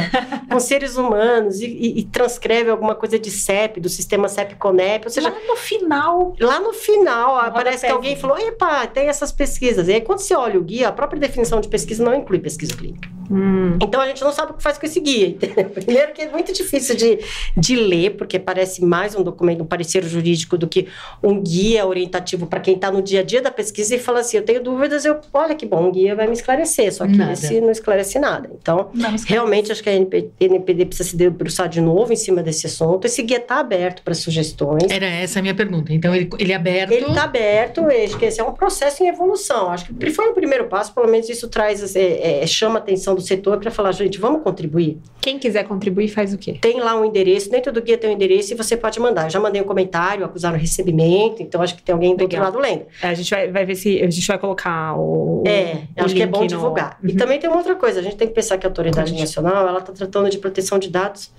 [0.50, 5.10] com seres humanos e, e- e transcreve alguma coisa de CEP, do sistema CEP-CONEP, ou
[5.10, 9.32] seja, Lá no final, Lá no final, No parece que alguém falou: epa, tem essas
[9.32, 9.88] pesquisas.
[9.88, 12.74] E aí, quando você olha o guia, a própria definição de pesquisa não inclui pesquisa
[12.76, 13.08] clínica.
[13.30, 13.78] Hum.
[13.82, 15.36] Então, a gente não sabe o que faz com esse guia.
[15.74, 17.18] Primeiro, que é muito difícil de,
[17.56, 20.88] de ler, porque parece mais um documento, um parecer jurídico, do que
[21.22, 24.36] um guia orientativo para quem está no dia a dia da pesquisa e fala assim:
[24.36, 26.92] eu tenho dúvidas, eu, olha que bom, um guia vai me esclarecer.
[26.92, 27.32] Só que Nada.
[27.32, 28.50] esse não esclarece nada.
[28.60, 29.26] Então, esquece.
[29.26, 33.06] Realmente, acho que a NP NPD precisa se debruçar de novo em cima desse assunto.
[33.06, 34.90] Esse guia está aberto para sugestões.
[34.90, 35.92] Era essa a minha pergunta.
[35.92, 36.92] Então, ele, ele é aberto.
[36.92, 39.70] Ele está aberto, acho que esse é um processo em evolução.
[39.70, 43.14] Acho que foi um primeiro passo, pelo menos isso traz, é, é, chama a atenção
[43.16, 44.98] do setor para falar, gente, vamos contribuir.
[45.20, 46.56] Quem quiser contribuir faz o quê?
[46.60, 49.24] Tem lá um endereço, dentro do guia tem um endereço e você pode mandar.
[49.24, 52.44] Eu já mandei um comentário, acusaram recebimento, então acho que tem alguém do Legal.
[52.46, 52.86] outro lado lendo.
[53.02, 55.42] A gente vai, vai ver se a gente vai colocar o.
[55.46, 56.98] É, o acho que é bom no- divulgar.
[57.02, 57.16] E Uhum.
[57.16, 59.78] também tem uma outra coisa, a gente tem que pensar que a autoridade nacional, ela
[59.80, 61.30] está tratando de proteção de dados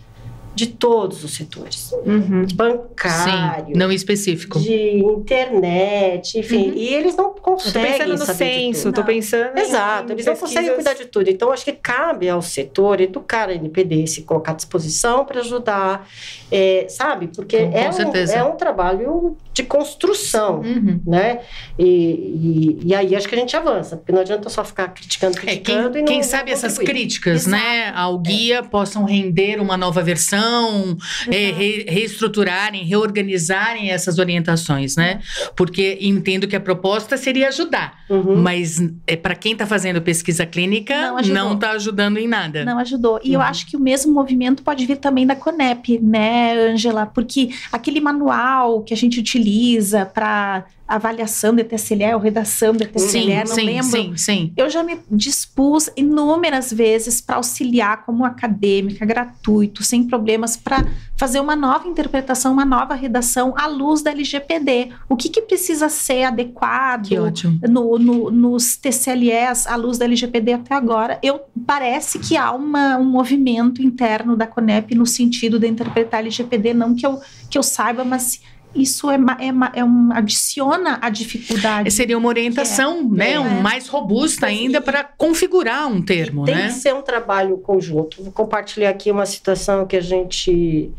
[0.57, 1.91] de todos os setores.
[2.03, 2.45] Uhum.
[2.55, 4.59] Bancário, Sim, não específico.
[4.59, 6.69] de internet, enfim.
[6.71, 6.73] Uhum.
[6.75, 9.55] E eles não conseguem pensando no censo, tô pensando.
[9.57, 11.29] Exato, em eles não pesquisas- conseguem cuidar de tudo.
[11.29, 16.07] Então, acho que cabe ao setor educar a NPD, se colocar à disposição para ajudar,
[16.51, 17.27] é, sabe?
[17.27, 21.01] Porque Com- é, um, é um trabalho de construção, Uhum.
[21.05, 21.39] né?
[21.79, 25.37] E, e, e aí acho que a gente avança, porque não adianta só ficar criticando,
[25.37, 29.59] É, criticando quem, e não quem não sabe essas críticas, né, ao guia possam render
[29.59, 35.19] uma nova versão, é, re- reestruturarem, reorganizarem essas orientações, né?
[35.55, 38.35] Porque entendo que a proposta seria ajudar, Uhum.
[38.37, 42.63] mas é, para quem está fazendo pesquisa clínica, Não está ajudando em nada.
[42.63, 43.19] Não ajudou.
[43.23, 43.45] E eu Uhum.
[43.45, 47.05] acho que o mesmo movimento pode vir também da Conep, né, Angela?
[47.05, 49.46] Porque aquele manual que a gente utiliza
[50.13, 53.83] para avaliação de TSLE ou redação de TSLE, Sim, não sim, lembro.
[53.91, 54.53] sim, sim.
[54.55, 60.85] Eu já me dispus inúmeras vezes para auxiliar como acadêmica, gratuito, sem problemas, para
[61.17, 64.91] fazer uma nova interpretação, uma nova redação à luz da LGPD.
[65.09, 67.09] O que, que precisa ser adequado
[67.69, 71.19] no- no- nos TCLEs à luz da LGPD até agora?
[71.21, 76.23] Eu parece que há uma- um movimento interno da Conep no sentido de interpretar a
[76.23, 78.39] LGPD, não que eu, que eu saiba, mas
[78.75, 81.89] isso é, é, é um, adiciona a dificuldade.
[81.91, 83.39] Seria uma orientação, né, É.
[83.39, 86.67] um mais robusta ainda para configurar um termo, Tem né?
[86.67, 88.21] que ser um trabalho conjunto.
[88.23, 90.91] Vou compartilhar aqui uma situação que a gente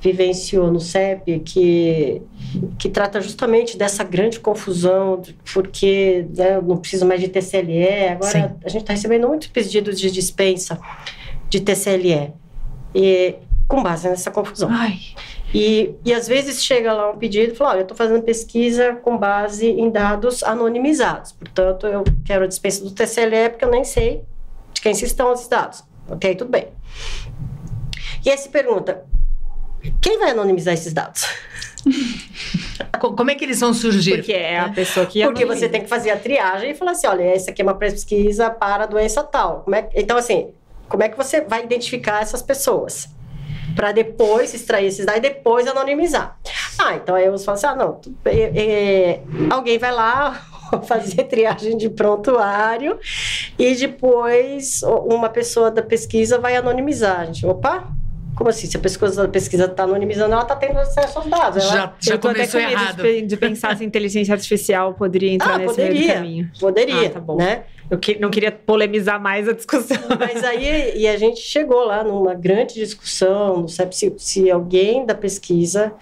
[0.00, 2.22] vivenciou no CEP, que,
[2.78, 8.08] que trata justamente dessa grande confusão, de- porque né, eu não preciso mais de TCLE.
[8.10, 8.54] Agora, Sim.
[8.64, 10.78] a gente está recebendo muitos pedidos de dispensa
[11.50, 12.32] de TCLE,
[12.94, 13.34] e,
[13.66, 14.68] com base nessa confusão.
[14.70, 14.98] Ai,
[15.54, 18.94] E, e às vezes chega lá um pedido e fala: olha, eu estou fazendo pesquisa
[19.02, 21.32] com base em dados anonimizados.
[21.32, 24.22] Portanto, eu quero a dispensa do TCLE porque eu nem sei
[24.74, 25.82] de quem se estão esses dados.
[26.08, 26.68] Ok, tudo bem.
[28.24, 29.04] E aí se pergunta:
[30.02, 31.24] quem vai anonimizar esses dados?
[33.00, 34.16] Co- Como é que eles vão surgir?
[34.16, 37.06] Porque é a pessoa que Porque você tem que fazer a triagem e falar assim:
[37.06, 39.64] olha, essa aqui é uma pesquisa para a doença tal.
[39.72, 40.50] É, então, assim,
[40.88, 43.08] como é que você vai identificar essas pessoas?
[43.74, 46.36] Para depois extrair esses dados e depois anonimizar.
[46.78, 50.40] Ah, então aí eu falo assim: ah, não, é, é, alguém vai lá
[50.86, 52.98] fazer triagem de prontuário
[53.58, 57.20] e depois uma pessoa da pesquisa vai anonimizar.
[57.20, 57.88] A gente, opa,
[58.34, 58.66] como assim?
[58.68, 61.62] Se a pessoa da pesquisa está anonimizando, ela está tendo acesso aos dados.
[61.64, 63.02] Ela, Já, já tô até começou com medo errado.
[63.02, 66.14] De, de pensar se a inteligência artificial poderia entrar Ah, nesse meio do poderia.
[66.14, 66.50] caminho.
[66.60, 67.36] Poderia, Ah, tá bom.
[67.36, 67.62] né?
[67.90, 69.96] Eu que- não queria polemizar mais a discussão.
[70.18, 75.06] Mas aí e a gente chegou lá numa grande discussão, não sabe se, se alguém
[75.06, 75.92] da pesquisa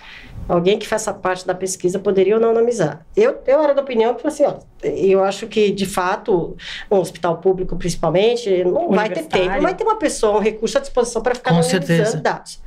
[0.48, 3.04] Alguém que faça parte da pesquisa poderia ou não anonimizar.
[3.16, 6.56] Eu, eu era da opinião que, assim, ó, eu acho que, de fato,
[6.88, 10.78] um hospital público, principalmente, não vai ter tempo, não vai ter uma pessoa, um recurso
[10.78, 12.18] à disposição para ficar Com analisando certeza.
[12.18, 12.62] dados.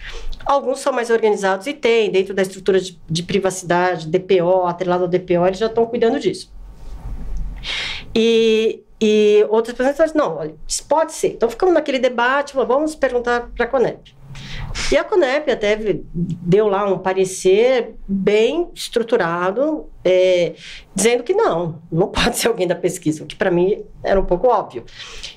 [0.45, 5.10] Alguns são mais organizados e têm, dentro da estrutura de, de privacidade, DPO, atrelado ao
[5.10, 6.51] DPO, eles já estão cuidando disso.
[8.13, 11.29] E, e outras pessoas dizem, não, olha, isso pode ser.
[11.29, 14.18] Então, ficamos naquele debate, vamos perguntar para a Conep.
[14.91, 15.77] E a Conep até
[16.13, 20.53] deu lá um parecer bem estruturado, é,
[20.95, 24.25] dizendo que não, não pode ser alguém da pesquisa, o que para mim era um
[24.25, 24.84] pouco óbvio.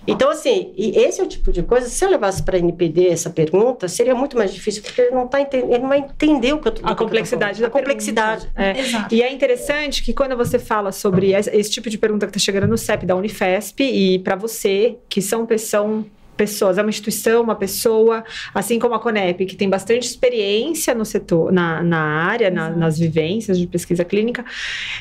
[0.07, 3.09] Então, assim, e esse é o tipo de coisa, se eu levasse para a NPD
[3.09, 6.59] essa pergunta, seria muito mais difícil, porque ele não, tá ele não vai entender o
[6.59, 8.47] que eu do A complexidade da A complexidade.
[8.55, 8.79] pergunta.
[8.79, 8.81] É.
[8.81, 9.15] Exato.
[9.15, 12.69] E é interessante que quando você fala sobre esse, tipo de pergunta que está chegando
[12.69, 16.05] no CEP da Unifesp e para você, que são, pe- são
[16.37, 21.05] pessoas, é uma instituição, uma pessoa, assim como a Conep, que tem bastante experiência no
[21.05, 24.45] setor, na, na área, na- nas vivências de pesquisa clínica,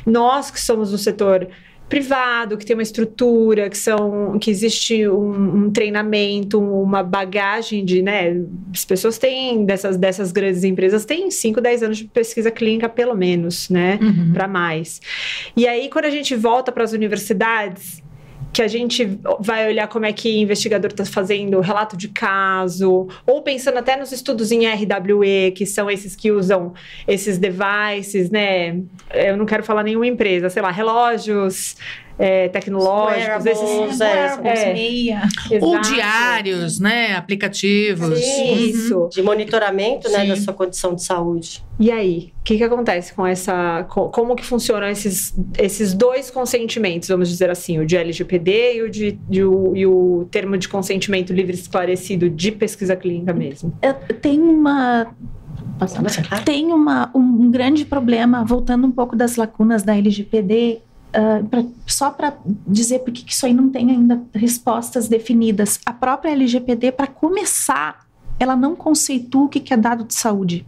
[0.06, 1.48] nós que somos no setor
[1.89, 8.02] privado, que tem uma estrutura, que são que existe um, um treinamento, uma bagagem de,
[8.02, 8.34] né,
[8.74, 13.13] as pessoas têm dessas dessas grandes empresas têm 5, 10 anos de pesquisa clínica pelo
[13.13, 14.00] menos, né?
[14.02, 14.32] Uhum.
[14.32, 15.02] para mais.
[15.56, 18.01] E aí, quando a gente volta para as universidades,
[18.54, 23.08] que a gente vai olhar como é que o investigador está fazendo relato de caso,
[23.26, 26.74] ou pensando até nos estudos em RWE, que são esses que usam
[27.08, 28.80] esses devices, né?
[29.14, 31.78] Eu não quero falar nenhuma empresa, sei lá, relógios
[32.19, 34.02] é, tecnológicos, esses.
[34.02, 34.74] é, é.
[34.74, 35.21] meia.
[35.62, 37.15] Ou diários, né?
[37.15, 38.17] Aplicativos.
[38.19, 38.54] Sim.
[38.65, 39.10] Isso.
[39.12, 40.28] De monitoramento né, Sim.
[40.30, 41.63] da sua condição de saúde.
[41.80, 43.86] E aí, o que, que acontece com essa.
[43.89, 48.82] co- Como que funcionam esses, esses dois consentimentos, vamos dizer assim, o de LGPD e
[48.84, 53.34] o, de, de o, e o termo de consentimento livre e esclarecido de pesquisa clínica
[53.34, 53.74] mesmo?
[53.82, 55.08] É, Tem uma.
[56.45, 60.80] Tem uma, um, um grande problema, voltando um pouco das lacunas da LGPD,
[61.13, 65.80] ah, pra- só para dizer por que isso aí não tem ainda respostas definidas.
[65.86, 68.06] A própria LGPD, para começar,
[68.39, 70.65] ela não conceitua o que que é dado de saúde.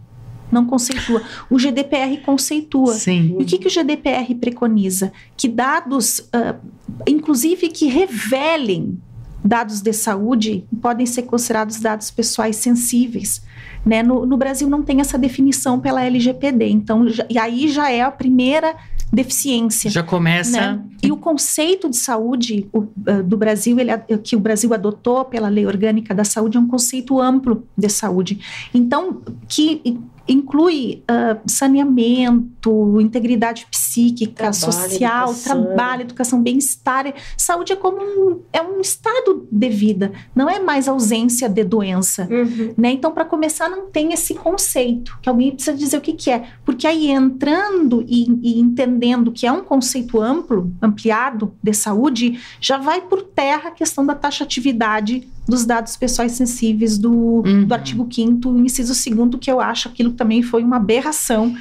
[0.52, 1.22] Não conceitua.
[1.50, 2.94] O GDPR conceitua.
[2.94, 3.36] Sim.
[3.40, 5.12] E o que, que o GDPR preconiza?
[5.36, 6.54] Que dados, ah,
[7.08, 8.98] inclusive que revelem
[9.44, 13.42] dados de saúde, podem ser considerados dados pessoais sensíveis.
[13.84, 14.02] Né?
[14.02, 18.00] No, no Brasil não tem essa definição pela LGPD, então, já- e aí já é
[18.00, 18.74] a primeira
[19.14, 19.90] deficiência.
[19.90, 20.50] Já começa.
[20.60, 20.82] né?
[21.02, 25.24] E o conceito de saúde o, ah, do Brasil, ele, a- que o Brasil adotou
[25.24, 28.40] pela Lei Orgânica da Saúde, é um conceito amplo de saúde.
[28.72, 35.64] Então, que inclui ah, saneamento, integridade psíquica, Trabalho, social, educação.
[35.64, 37.12] trabalho, educação, bem-estar.
[37.36, 42.28] Saúde é como um, é um estado de vida, não é mais ausência de doença.
[42.76, 42.92] Né?
[42.92, 46.44] Então, para começar, não tem esse conceito, que alguém precisa dizer o que, que é.
[46.64, 52.78] Porque aí, entrando e, e entendendo que é um conceito amplo, ampliado de saúde, já
[52.78, 57.12] vai por terra a questão da taxatividade dos dados pessoais sensíveis do,
[57.44, 57.66] Uhum.
[57.66, 61.54] do artigo 5 inciso 2 que eu acho aquilo também foi uma aberração,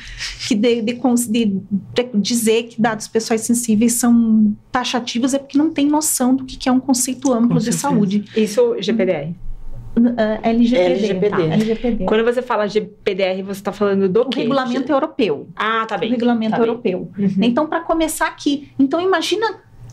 [0.48, 1.46] que de, de de-
[1.96, 6.58] de dizer que dados pessoais sensíveis são taxativos é porque não tem noção do que,
[6.58, 7.82] que é um conceito amplo Com de certeza.
[7.82, 8.26] saúde.
[8.36, 9.34] Isso, GPDR.
[9.96, 10.10] Uh,
[10.42, 10.84] LGPD.
[10.86, 11.30] LGPD.
[11.30, 12.06] tá, LGPD.
[12.06, 14.40] Quando você fala GPDR, você está falando do O quê?
[14.42, 15.48] regulamento europeu.
[15.56, 16.10] Ah, tá O bem.
[16.10, 16.68] regulamento tá bem.
[16.68, 17.12] europeu.
[17.18, 17.30] Uhum.
[17.44, 19.46] Então, para começar aqui, então imagina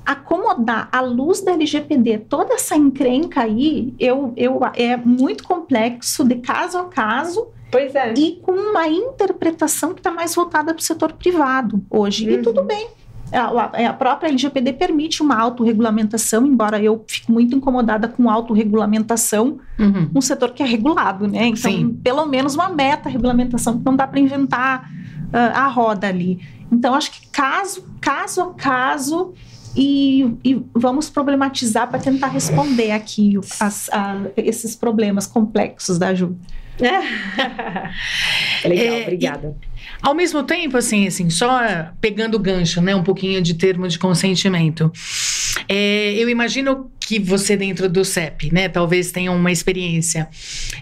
[0.07, 6.37] acomodar à luz da LGPD toda essa encrenca aí, eu, eu, é muito complexo de
[6.37, 8.13] caso a caso Pois é.
[8.15, 12.29] e com uma interpretação que está mais voltada para o setor privado hoje.
[12.29, 12.43] E Uhum.
[12.43, 12.89] tudo bem.
[13.33, 20.11] A, a própria LGPD permite uma autorregulamentação, embora eu fico muito incomodada com autorregulamentação Uhum.
[20.17, 21.47] um setor que é regulado, né?
[21.47, 21.95] Então, Sim.
[22.03, 24.91] pelo menos uma meta regulamentação, que não dá para inventar
[25.33, 26.41] ah, a roda ali.
[26.73, 29.33] Então, acho que caso, caso a caso,
[29.77, 36.37] e, e vamos problematizar para tentar responder aqui as- a- esses problemas complexos da Ju.
[38.65, 39.57] Legal, É, obrigada.
[40.03, 41.61] Ao mesmo tempo, assim, assim, só
[42.01, 44.91] pegando o gancho, né, um pouquinho de termo de consentimento.
[45.69, 50.29] É, eu imagino que você dentro do CEP, né, talvez tenha uma experiência.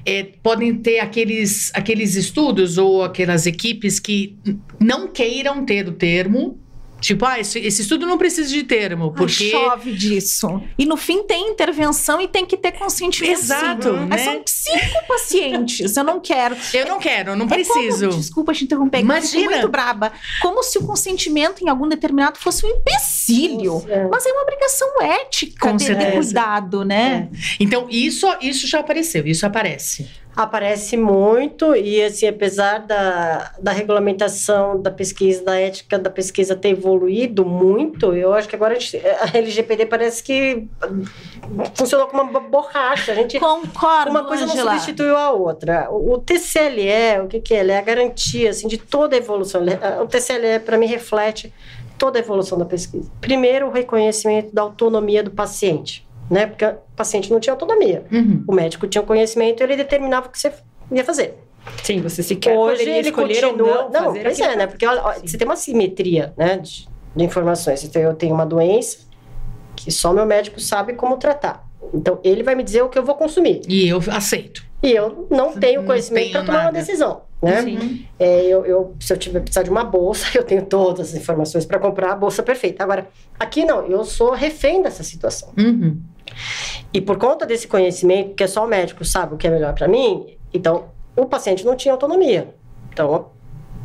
[0.07, 4.37] É, podem ter aqueles, aqueles estudos ou aquelas equipes que
[4.79, 6.59] não queiram ter o termo.
[7.01, 9.45] Tipo, ah, esse, esse estudo não precisa de termo, porque...
[9.45, 10.63] Ai, chove disso.
[10.77, 13.39] E no fim tem intervenção e tem que ter consentimento.
[13.39, 14.07] Exato, sim.
[14.09, 14.25] Mas né?
[14.25, 16.57] são cinco pacientes, eu não quero.
[16.75, 18.09] Eu não quero, não É preciso.
[18.09, 19.45] como- desculpa te interromper, Imagina.
[19.45, 20.13] eu muito braba.
[20.43, 23.85] Como se o consentimento em algum determinado fosse um empecilho.
[23.89, 24.09] É.
[24.09, 27.29] Mas é uma obrigação ética Com de, de cuidado, né?
[27.61, 30.09] Então, isso, isso já apareceu, isso aparece.
[30.43, 36.71] Aparece muito e assim apesar da, da regulamentação da pesquisa da ética da pesquisa ter
[36.71, 40.69] evoluído muito eu acho que agora a, gente, a LGPD parece que
[41.75, 43.13] funcionou como uma borracha.
[43.13, 44.73] A gente Concordo, uma coisa Angela.
[44.73, 45.89] não substituiu a outra.
[45.91, 47.61] O, o TCLE o que que é?
[47.61, 49.63] Ele é a garantia assim de toda a evolução.
[50.03, 51.53] O TCLE para mim reflete
[51.97, 53.11] toda a evolução da pesquisa.
[53.21, 58.45] Primeiro o reconhecimento da autonomia do paciente né porque o paciente não tinha autonomia Uhum.
[58.47, 60.53] o médico tinha o conhecimento, ele determinava o que você
[60.93, 61.35] ia fazer.
[61.83, 63.85] Sim, você sequer Hoje ele escolher continua.
[63.85, 64.67] ou não, fazer pois é, né?
[64.67, 67.85] Porque olha, olha, você tem uma simetria, né, de, de informações.
[67.85, 69.01] Então, eu tenho uma doença
[69.77, 71.67] que só meu médico sabe como tratar.
[71.93, 73.61] Então, ele vai me dizer o que eu vou consumir.
[73.69, 74.65] E eu aceito.
[74.83, 77.61] E eu não tenho Não conhecimento para tomar uma decisão, né?
[77.63, 78.07] Sim.
[78.19, 81.67] É, eu, eu- se eu tiver precisar de uma bolsa, eu tenho todas as informações
[81.67, 82.83] para comprar a bolsa perfeita.
[82.83, 85.51] Agora, aqui não, eu sou refém dessa situação.
[85.59, 85.99] Uhum.
[86.93, 89.75] E por conta desse conhecimento, que é só o médico sabe o que é melhor
[89.75, 90.87] para mim, então
[91.17, 92.55] o paciente não tinha autonomia.
[92.93, 93.31] Então,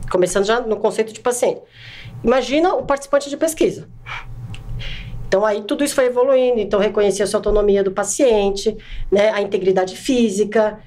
[0.10, 1.62] começando já no conceito de paciente.
[2.24, 3.90] Imagina o participante de pesquisa.
[5.28, 8.78] Então aí tudo isso foi evoluindo, então reconhecia a autonomia do paciente,
[9.12, 10.80] né, a integridade física,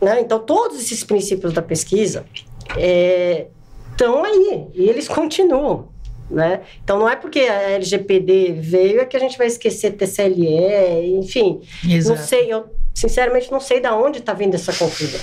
[0.00, 0.20] né?
[0.20, 2.24] Então todos esses princípios da pesquisa
[3.90, 5.91] estão aí e eles continuam.
[6.30, 6.60] Né?
[6.82, 11.60] Então não é porque a LGPD veio é que a gente vai esquecer TCLE, enfim.
[11.86, 12.18] Exato.
[12.18, 15.20] Não sei, eu sinceramente não sei da onde está vindo essa confusão.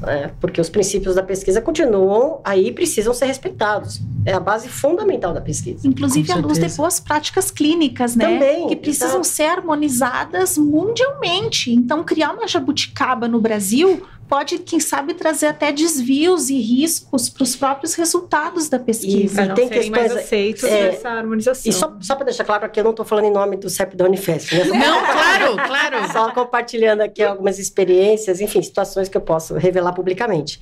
[0.00, 0.30] né?
[0.40, 4.00] porque os princípios da pesquisa continuam aí e precisam ser respeitados.
[4.24, 5.86] É a base fundamental da pesquisa.
[5.86, 8.24] Inclusive à luz de boas práticas clínicas, né?
[8.24, 9.26] Também, que precisam exato.
[9.26, 11.70] ser harmonizadas mundialmente.
[11.70, 17.42] Então, criar uma jabuticaba no Brasil pode, quem sabe, trazer até desvios e riscos para
[17.42, 19.34] os próprios resultados da pesquisa.
[19.34, 21.68] Para não tem serem mais questões- aceitos é, nessa harmonização.
[21.68, 23.96] E só, só para deixar claro que eu não estou falando em nome do CEP
[23.96, 24.54] da Unifesp.
[24.54, 24.64] Né?
[24.66, 26.12] Não, claro, claro.
[26.12, 30.60] Só compartilhando aqui algumas experiências, enfim, situações que eu posso revelar publicamente.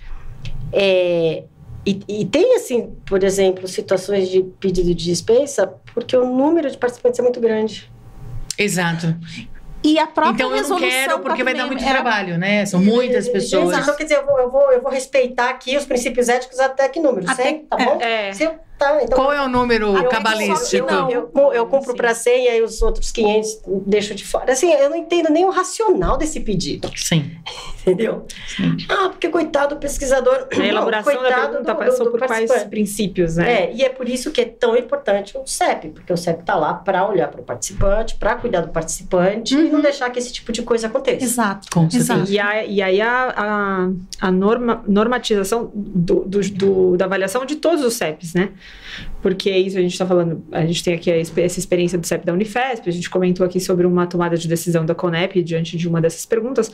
[0.73, 1.45] É,
[1.85, 6.79] e, e tem, assim, por exemplo, situações de pedido de dispensa, porque o número de
[6.79, 7.93] participantes é muito grande.
[8.57, 9.15] Exato.
[9.85, 12.67] E a própria Então eu não quero porque vai dar muito 466 era- trabalho, né?
[12.67, 13.77] São muitas pessoas.
[13.79, 16.89] Então, quer dizer, eu vou, eu vou, eu vou respeitar aqui os princípios éticos até
[16.89, 17.31] que número?
[17.31, 17.99] Até- 100, tá bom?
[18.01, 18.33] É.
[18.33, 20.91] Se eu, tá, então, Qual é o número Eu- cabalístico?
[20.91, 21.09] Não.
[21.09, 21.97] Eu, eu, compro Sim.
[21.97, 24.53] para 100 e aí os outros 500 deixo de fora.
[24.53, 27.31] Assim, eu não entendo nem o racional desse pedido, Sim.
[27.83, 28.27] entendeu?
[28.89, 30.49] Ah, porque coitado do pesquisador.
[30.53, 33.63] A Não, elaboração da coitado pergunta do- passou do por quais princípios, né?
[33.67, 36.57] É, e é por isso que é tão importante o CEP, porque o CEP está
[36.57, 40.33] lá para olhar para o participante, para cuidar do participante e não deixar que esse
[40.33, 41.25] tipo de coisa aconteça.
[41.25, 41.69] Exato.
[41.73, 41.87] Com.
[41.93, 42.31] Exato.
[42.31, 43.91] E, a- e aí a, a,
[44.29, 48.51] a norma, normatização do, do- do- da avaliação de todos os CEPs, né?
[49.23, 52.25] Porque isso a gente está falando, a gente tem aqui a essa experiência do CEP
[52.25, 55.89] da Unifesp, a gente comentou aqui sobre uma tomada de decisão da CONEP diante de
[55.89, 56.71] uma dessas perguntas,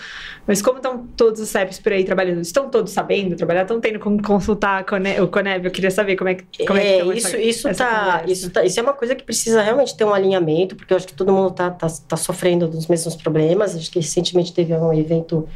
[0.46, 2.40] mas como estão todos os CEPs por aí trabalhando?
[2.40, 3.62] Estão todos sabendo trabalhar?
[3.62, 5.64] Estão tendo como consultar a Cone- o CONEP?
[5.64, 7.84] Eu queria saber como é que, como é, que É, estão isso, essa- isso, essa
[7.84, 10.96] tá, isso, tá, isso é uma coisa que precisa realmente ter um alinhamento, porque eu
[10.96, 13.74] acho que todo mundo está tá, tá sofrendo dos mesmos problemas.
[13.76, 15.48] Acho que recentemente teve um evento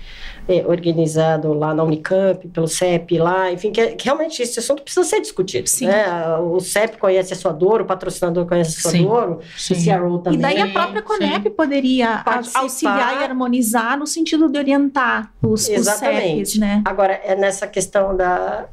[0.48, 5.04] é, organizado lá na Unicamp, pelo CEP lá, enfim, que, que realmente esse assunto precisa
[5.04, 5.68] ser discutido.
[5.68, 5.86] Sim.
[5.86, 6.06] Né?
[6.38, 9.02] O CEP conhece a sua dor, o patrocinador conhece a sua Sim.
[9.06, 9.74] dor, Sim.
[9.74, 10.38] o CRO E também.
[10.40, 11.06] daí a própria sim.
[11.06, 12.60] Conep poderia Participar.
[12.60, 16.50] auxiliar e harmonizar no sentido de orientar os, os Exatamente.
[16.50, 16.82] CEPs, né?
[16.84, 18.64] Agora, é nessa questão da,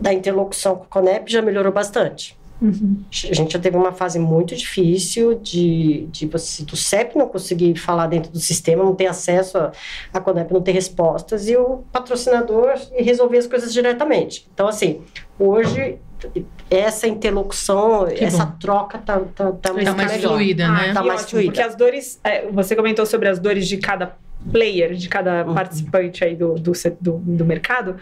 [0.00, 2.36] da interlocução com o CONEP já melhorou bastante.
[2.62, 3.02] Uhum.
[3.10, 7.76] A gente já teve uma fase muito difícil de, de você, do CEP não conseguir
[7.76, 9.72] falar dentro do sistema, não ter acesso a,
[10.14, 14.46] a Conep, não ter respostas, e o patrocinador resolver as coisas diretamente.
[14.54, 15.02] Então, assim,
[15.38, 15.96] hoje,
[16.70, 18.56] essa interlocução, Que essa bom.
[18.60, 20.34] troca tá, tá, tá, Tá muito mais melhor.
[20.34, 20.92] fluida, Ah, né?
[20.94, 21.52] Tá que mais ótimo, fluida.
[21.52, 24.14] Porque as dores, é, você comentou sobre as dores de cada
[24.50, 25.54] player, de cada Uhum.
[25.54, 27.96] participante aí do, do, do, do mercado.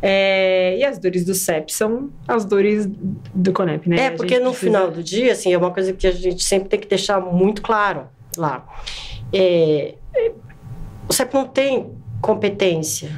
[0.00, 2.86] É, e as dores do CEP são as dores
[3.34, 3.96] do CONEP, né?
[4.06, 6.68] É, porque no precisa- final do dia, assim, é uma coisa que a gente sempre
[6.68, 8.06] tem que deixar muito claro
[8.36, 8.64] lá.
[9.32, 9.94] É,
[11.08, 13.10] o CEP não tem competência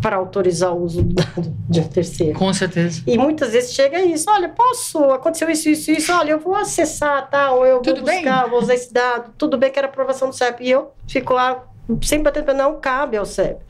[0.00, 2.36] para autorizar o uso do dado de um terceiro.
[2.36, 3.02] Com certeza.
[3.06, 7.30] E muitas vezes chega isso, olha, posso, aconteceu isso, isso, isso, olha, eu vou acessar,
[7.30, 8.16] tal, ou eu vou Tudo bem.
[8.22, 10.64] buscar, vou usar esse dado, tudo bem que era aprovação do CEP.
[10.64, 11.62] E eu fico lá
[12.02, 13.60] sempre batendo, pé, não cabe ao CEP.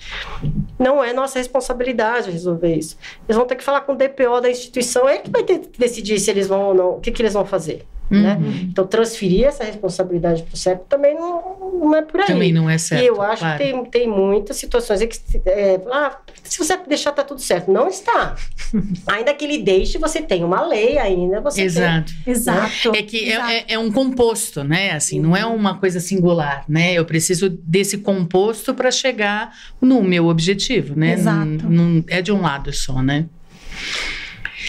[0.78, 2.96] Não é nossa responsabilidade resolver isso.
[3.26, 5.78] Eles vão ter que falar com o DPO da instituição, é que vai ter que
[5.78, 7.86] decidir se eles vão ou não, o que, que eles vão fazer.
[8.20, 8.38] Né?
[8.40, 8.68] Uhum.
[8.70, 12.26] Então, transferir essa responsabilidade para o CEP também não, não é por aí.
[12.26, 13.02] Também não é certo.
[13.02, 13.58] E eu acho claro.
[13.58, 17.70] que tem, tem muitas situações que, é, ah, se você deixar, tá tudo certo.
[17.70, 18.36] Não está.
[19.06, 21.66] ainda que ele deixe, você tem uma lei ainda, você tem.
[21.66, 22.12] Exato.
[22.26, 22.92] Exato.
[22.94, 23.50] É que é, exato.
[23.50, 24.92] é- é um composto, né?
[24.92, 26.92] Assim, não é uma coisa singular, né?
[26.92, 31.14] Eu preciso desse composto para chegar no meu objetivo, né?
[31.14, 31.68] Exato.
[31.68, 33.26] Não é de um lado só, né?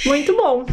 [0.05, 0.65] Muito bom.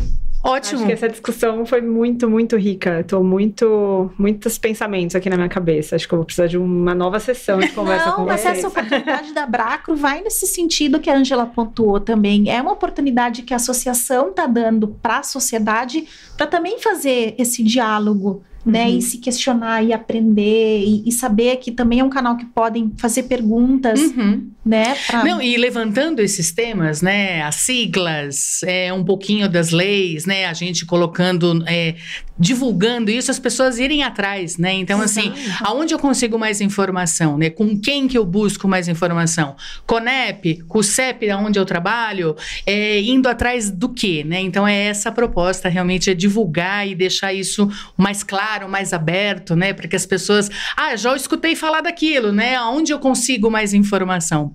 [0.43, 0.79] Ótimo.
[0.79, 3.05] Acho que essa discussão foi muito, muito rica.
[3.07, 5.97] Tô muito, muitos pensamentos aqui na minha cabeça.
[5.97, 8.59] Acho que eu vou precisar de uma nova sessão de conversa Não, com mas vocês.
[8.59, 12.51] essa oportunidade da Bracro vai nesse sentido que a Angela pontuou também.
[12.51, 17.63] É uma oportunidade que a associação está dando para a sociedade para também fazer esse
[17.63, 18.87] diálogo, né?
[18.89, 18.99] Uhum.
[18.99, 22.93] E se questionar e aprender e, e saber que também é um canal que podem
[22.99, 24.51] fazer perguntas, Uhum.
[24.65, 24.95] né?
[25.07, 27.43] pra- Não, e levantando esses temas, né?
[27.43, 30.45] As siglas, é, um pouquinho das leis, né?
[30.47, 31.95] A gente colocando, é,
[32.41, 34.73] divulgando isso, as pessoas irem atrás, né?
[34.73, 35.65] Então, assim, Exato.
[35.65, 37.51] aonde eu consigo mais informação, né?
[37.51, 39.55] Com quem que eu busco mais informação?
[39.87, 42.35] Conep, com o CEP, onde eu trabalho,
[42.65, 44.41] é, indo atrás do quê, né?
[44.41, 49.55] Então, é essa a proposta, realmente, é divulgar e deixar isso mais claro, mais aberto,
[49.55, 49.75] né?
[49.75, 52.55] Para que as pessoas, ah, já escutei falar daquilo, né?
[52.57, 54.55] Aonde eu consigo mais informação?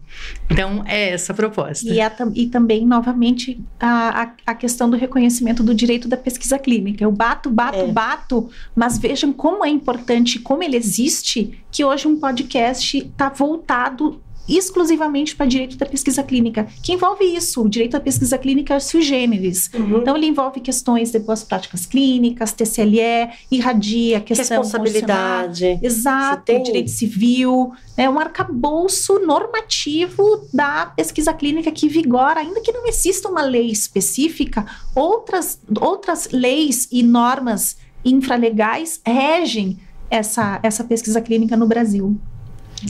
[0.49, 1.87] Então, é essa a proposta.
[1.87, 6.57] E, a e também, novamente, a, a, a questão do reconhecimento do direito da pesquisa
[6.57, 7.03] clínica.
[7.03, 7.87] Eu bato, bato, É.
[7.87, 14.21] bato, mas vejam como é importante, como ele existe, que hoje um podcast está voltado
[14.47, 18.79] exclusivamente para direito da pesquisa clínica, que envolve isso, o direito da pesquisa clínica é
[18.79, 19.69] sui generis.
[19.73, 19.97] Uhum.
[19.99, 24.61] Então, ele envolve questões de boas práticas clínicas, TCLE, irradia questão.
[24.61, 25.79] Responsabilidade.
[25.81, 32.71] Exato, tem- direito civil, né, um arcabouço normativo da pesquisa clínica que vigora, ainda que
[32.71, 34.65] não exista uma lei específica,
[34.95, 39.77] outras, outras leis e normas infralegais regem
[40.09, 42.17] essa, essa pesquisa clínica no Brasil.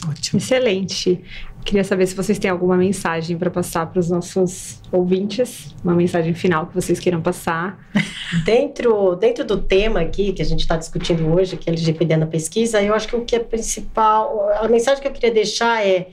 [0.07, 0.39] Ótimo.
[0.39, 1.21] Excelente.
[1.63, 6.33] Queria saber se vocês têm alguma mensagem para passar para os nossos ouvintes, uma mensagem
[6.35, 7.79] final que vocês queiram passar.
[8.45, 12.27] Dentro, dentro do tema aqui que a gente está discutindo hoje, que é LGPD na
[12.27, 16.09] pesquisa, eu acho que o que é principal, a mensagem que eu queria deixar é,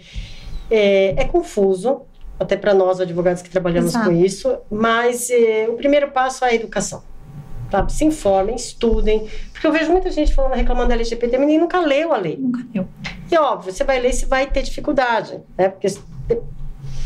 [0.70, 2.02] é, é confuso,
[2.38, 4.06] até para nós advogados que trabalhamos Exato.
[4.06, 7.02] com isso, mas é, o primeiro passo é a educação.
[7.72, 7.90] Sabe?
[7.90, 11.80] Se informem, estudem, porque eu vejo muita gente falando, reclamando da LGPD, mas nem nunca
[11.80, 12.36] leu a lei.
[12.36, 12.86] Nunca deu.
[13.30, 15.70] E óbvio, você vai ler, você vai ter dificuldade, né?
[15.70, 15.86] Porque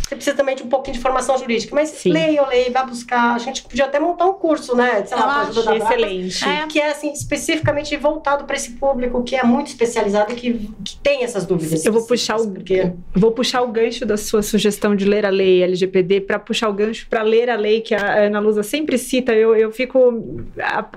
[0.07, 2.12] você precisa também de um pouquinho de formação jurídica, mas Sim.
[2.12, 3.34] leia, leia, vai buscar.
[3.34, 5.04] A gente podia até montar um curso, né?
[5.04, 6.48] Sei lá, ajuda da Brapa, Excelente.
[6.48, 6.66] É.
[6.68, 10.96] que é assim especificamente voltado para esse público que é muito especializado e que, que
[10.98, 11.84] tem essas dúvidas.
[11.84, 15.30] Eu vou puxar o, porque vou puxar o gancho da sua sugestão de ler a
[15.30, 18.98] lei LGPD para puxar o gancho para ler a lei que a Ana Lusa sempre
[18.98, 19.34] cita.
[19.34, 20.14] Eu, eu fico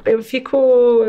[0.06, 1.04] eu fico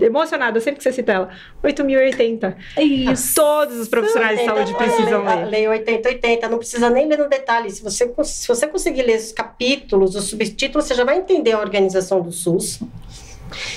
[0.00, 1.28] emocionada sempre que você cita ela.
[1.62, 2.56] 8080.
[2.78, 3.34] Isso.
[3.34, 5.44] Todos os profissionais de saúde precisam ler.
[5.46, 7.70] lei 8080, não precisa nem ler no detalhe.
[7.70, 11.60] Se você, se você conseguir ler os capítulos, os subtítulos, você já vai entender a
[11.60, 12.80] organização do SUS.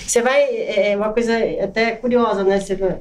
[0.06, 0.44] Você vai.
[0.44, 1.34] É uma coisa
[1.64, 2.60] até curiosa, né?
[2.60, 2.98] Você vai-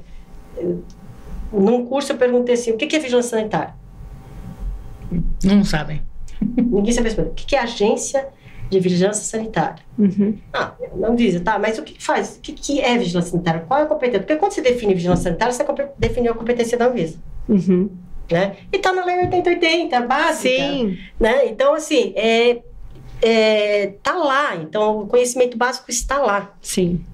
[1.53, 3.75] num curso eu perguntei assim: o que é vigilância sanitária?
[5.45, 6.03] Não sabem.
[6.57, 7.31] Ninguém sabe responder.
[7.31, 8.29] O que que é agência
[8.71, 9.83] de vigilância sanitária?
[9.99, 10.39] Uhum.
[10.53, 12.37] Ah, não diz, tá, mas o que faz?
[12.37, 13.65] O que, é vigilância sanitária?
[13.67, 14.21] Qual é a competência?
[14.21, 15.65] Porque quando você define vigilância sanitária, você
[15.99, 17.19] definiu a competência da Anvisa,
[17.49, 17.91] Uhum.
[18.31, 18.57] né?
[18.73, 20.35] E tá na lei 8080, básica.
[20.35, 20.97] Sim.
[21.19, 21.47] Né?
[21.49, 22.61] Então, assim, é,
[23.21, 24.57] é, tá lá.
[24.57, 26.55] Então, o conhecimento básico está lá.
[26.63, 27.05] Sim.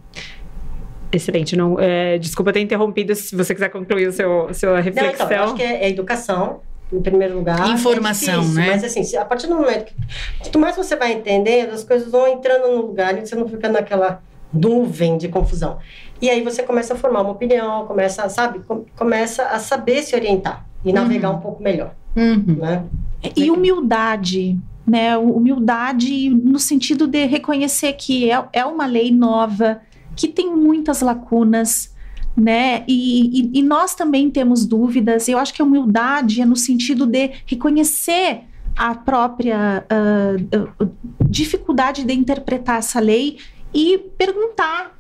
[1.13, 1.57] Excelente.
[1.57, 3.15] Não, é, desculpa ter interrompido.
[3.15, 5.27] Se você quiser concluir o seu, sua Não, reflexão.
[5.27, 6.61] então, eu acho que é, é educação,
[6.93, 7.69] em primeiro lugar.
[7.71, 8.71] Informação, É difícil, né?
[8.71, 9.95] Mas, assim, a partir do momento que...
[10.41, 13.69] Quanto mais você vai entendendo, as coisas vão entrando no lugar e você não fica
[13.69, 14.23] naquela
[14.53, 15.79] nuvem de confusão.
[16.23, 18.61] E aí você começa a formar uma opinião, começa, sabe?
[18.61, 22.57] Com- Começa a saber se orientar e navegar um pouco melhor, Uhum.
[22.61, 22.85] né?
[23.37, 24.57] E humildade,
[24.87, 25.17] né?
[25.19, 29.81] Humildade no sentido de reconhecer que é, é uma lei nova,
[30.15, 31.93] que tem muitas lacunas,
[32.37, 32.85] né?
[32.87, 35.29] E, e- e nós também temos dúvidas.
[35.29, 38.43] Eu acho que a humildade é no sentido de reconhecer
[38.77, 40.37] a própria ah,
[41.29, 43.39] dificuldade de interpretar essa lei
[43.73, 44.95] e perguntar.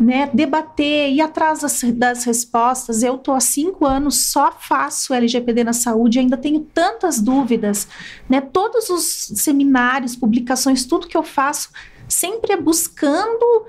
[0.00, 3.02] Né, debater, ir atrás das, das respostas.
[3.02, 7.86] Eu estou há cinco anos, só faço LGPD na saúde, ainda tenho tantas dúvidas.
[8.28, 8.40] Né?
[8.40, 9.04] Todos os
[9.36, 11.68] seminários, publicações, tudo que eu faço,
[12.08, 13.66] sempre é buscando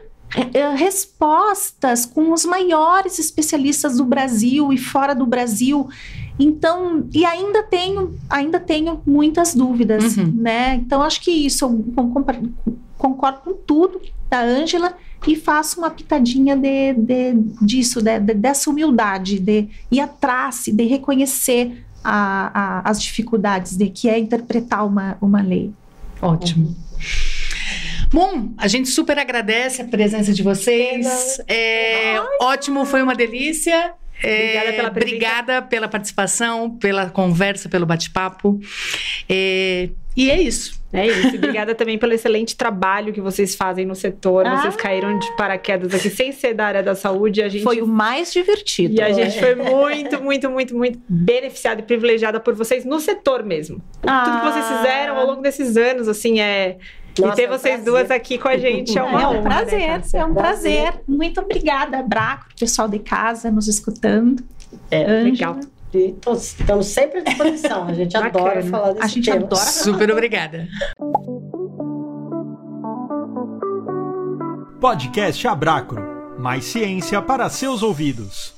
[0.76, 5.88] respostas com os maiores especialistas do Brasil e fora do Brasil.
[6.40, 10.32] Então, e ainda tenho, ainda tenho muitas dúvidas, Uhum.
[10.36, 10.76] né?
[10.76, 12.24] Então, acho que isso, eu con-
[12.98, 14.96] concordo com tudo da Ângela
[15.28, 20.84] e faço uma pitadinha de, de disso, de, de, dessa humildade, de ir atrás, de
[20.86, 25.72] reconhecer a, a, as dificuldades de que é interpretar uma, uma lei.
[26.22, 26.76] Ótimo.
[28.14, 31.40] Bom, a gente super agradece a presença de vocês.
[31.48, 33.94] É, ótimo, foi uma delícia.
[34.22, 35.16] É, Obrigada pela presença.
[35.16, 38.60] obrigada pela participação, pela conversa, pelo bate-papo.
[39.28, 40.82] É, e é isso.
[40.94, 41.36] É isso.
[41.38, 44.48] Obrigada também pelo excelente trabalho que vocês fazem no setor.
[44.48, 44.78] Vocês Ah.
[44.78, 47.42] caíram de paraquedas aqui sem ser da área da saúde.
[47.42, 48.94] A gente Foi o mais divertido.
[48.94, 53.44] E a gente foi muito, muito, muito, muito beneficiada e privilegiada por vocês no setor
[53.44, 53.82] mesmo.
[54.02, 56.78] Tudo que vocês fizeram ao longo desses anos, assim, é.
[57.20, 57.86] Nossa, e ter é um vocês prazer.
[57.86, 60.18] duas aqui com a gente é uma é um né, prazer, Cássia?
[60.20, 60.82] é um Prazer.
[60.84, 61.02] prazer.
[61.08, 64.44] Muito obrigada, Braco, pessoal de casa nos escutando.
[64.90, 65.60] É, Legal.
[65.94, 67.88] e estamos sempre à disposição.
[67.88, 69.46] A gente adora falar desse A gente tema.
[69.46, 70.68] adora Super obrigada.
[74.80, 76.02] Podcast Abracro.
[76.40, 78.53] Mais ciência para seus ouvidos.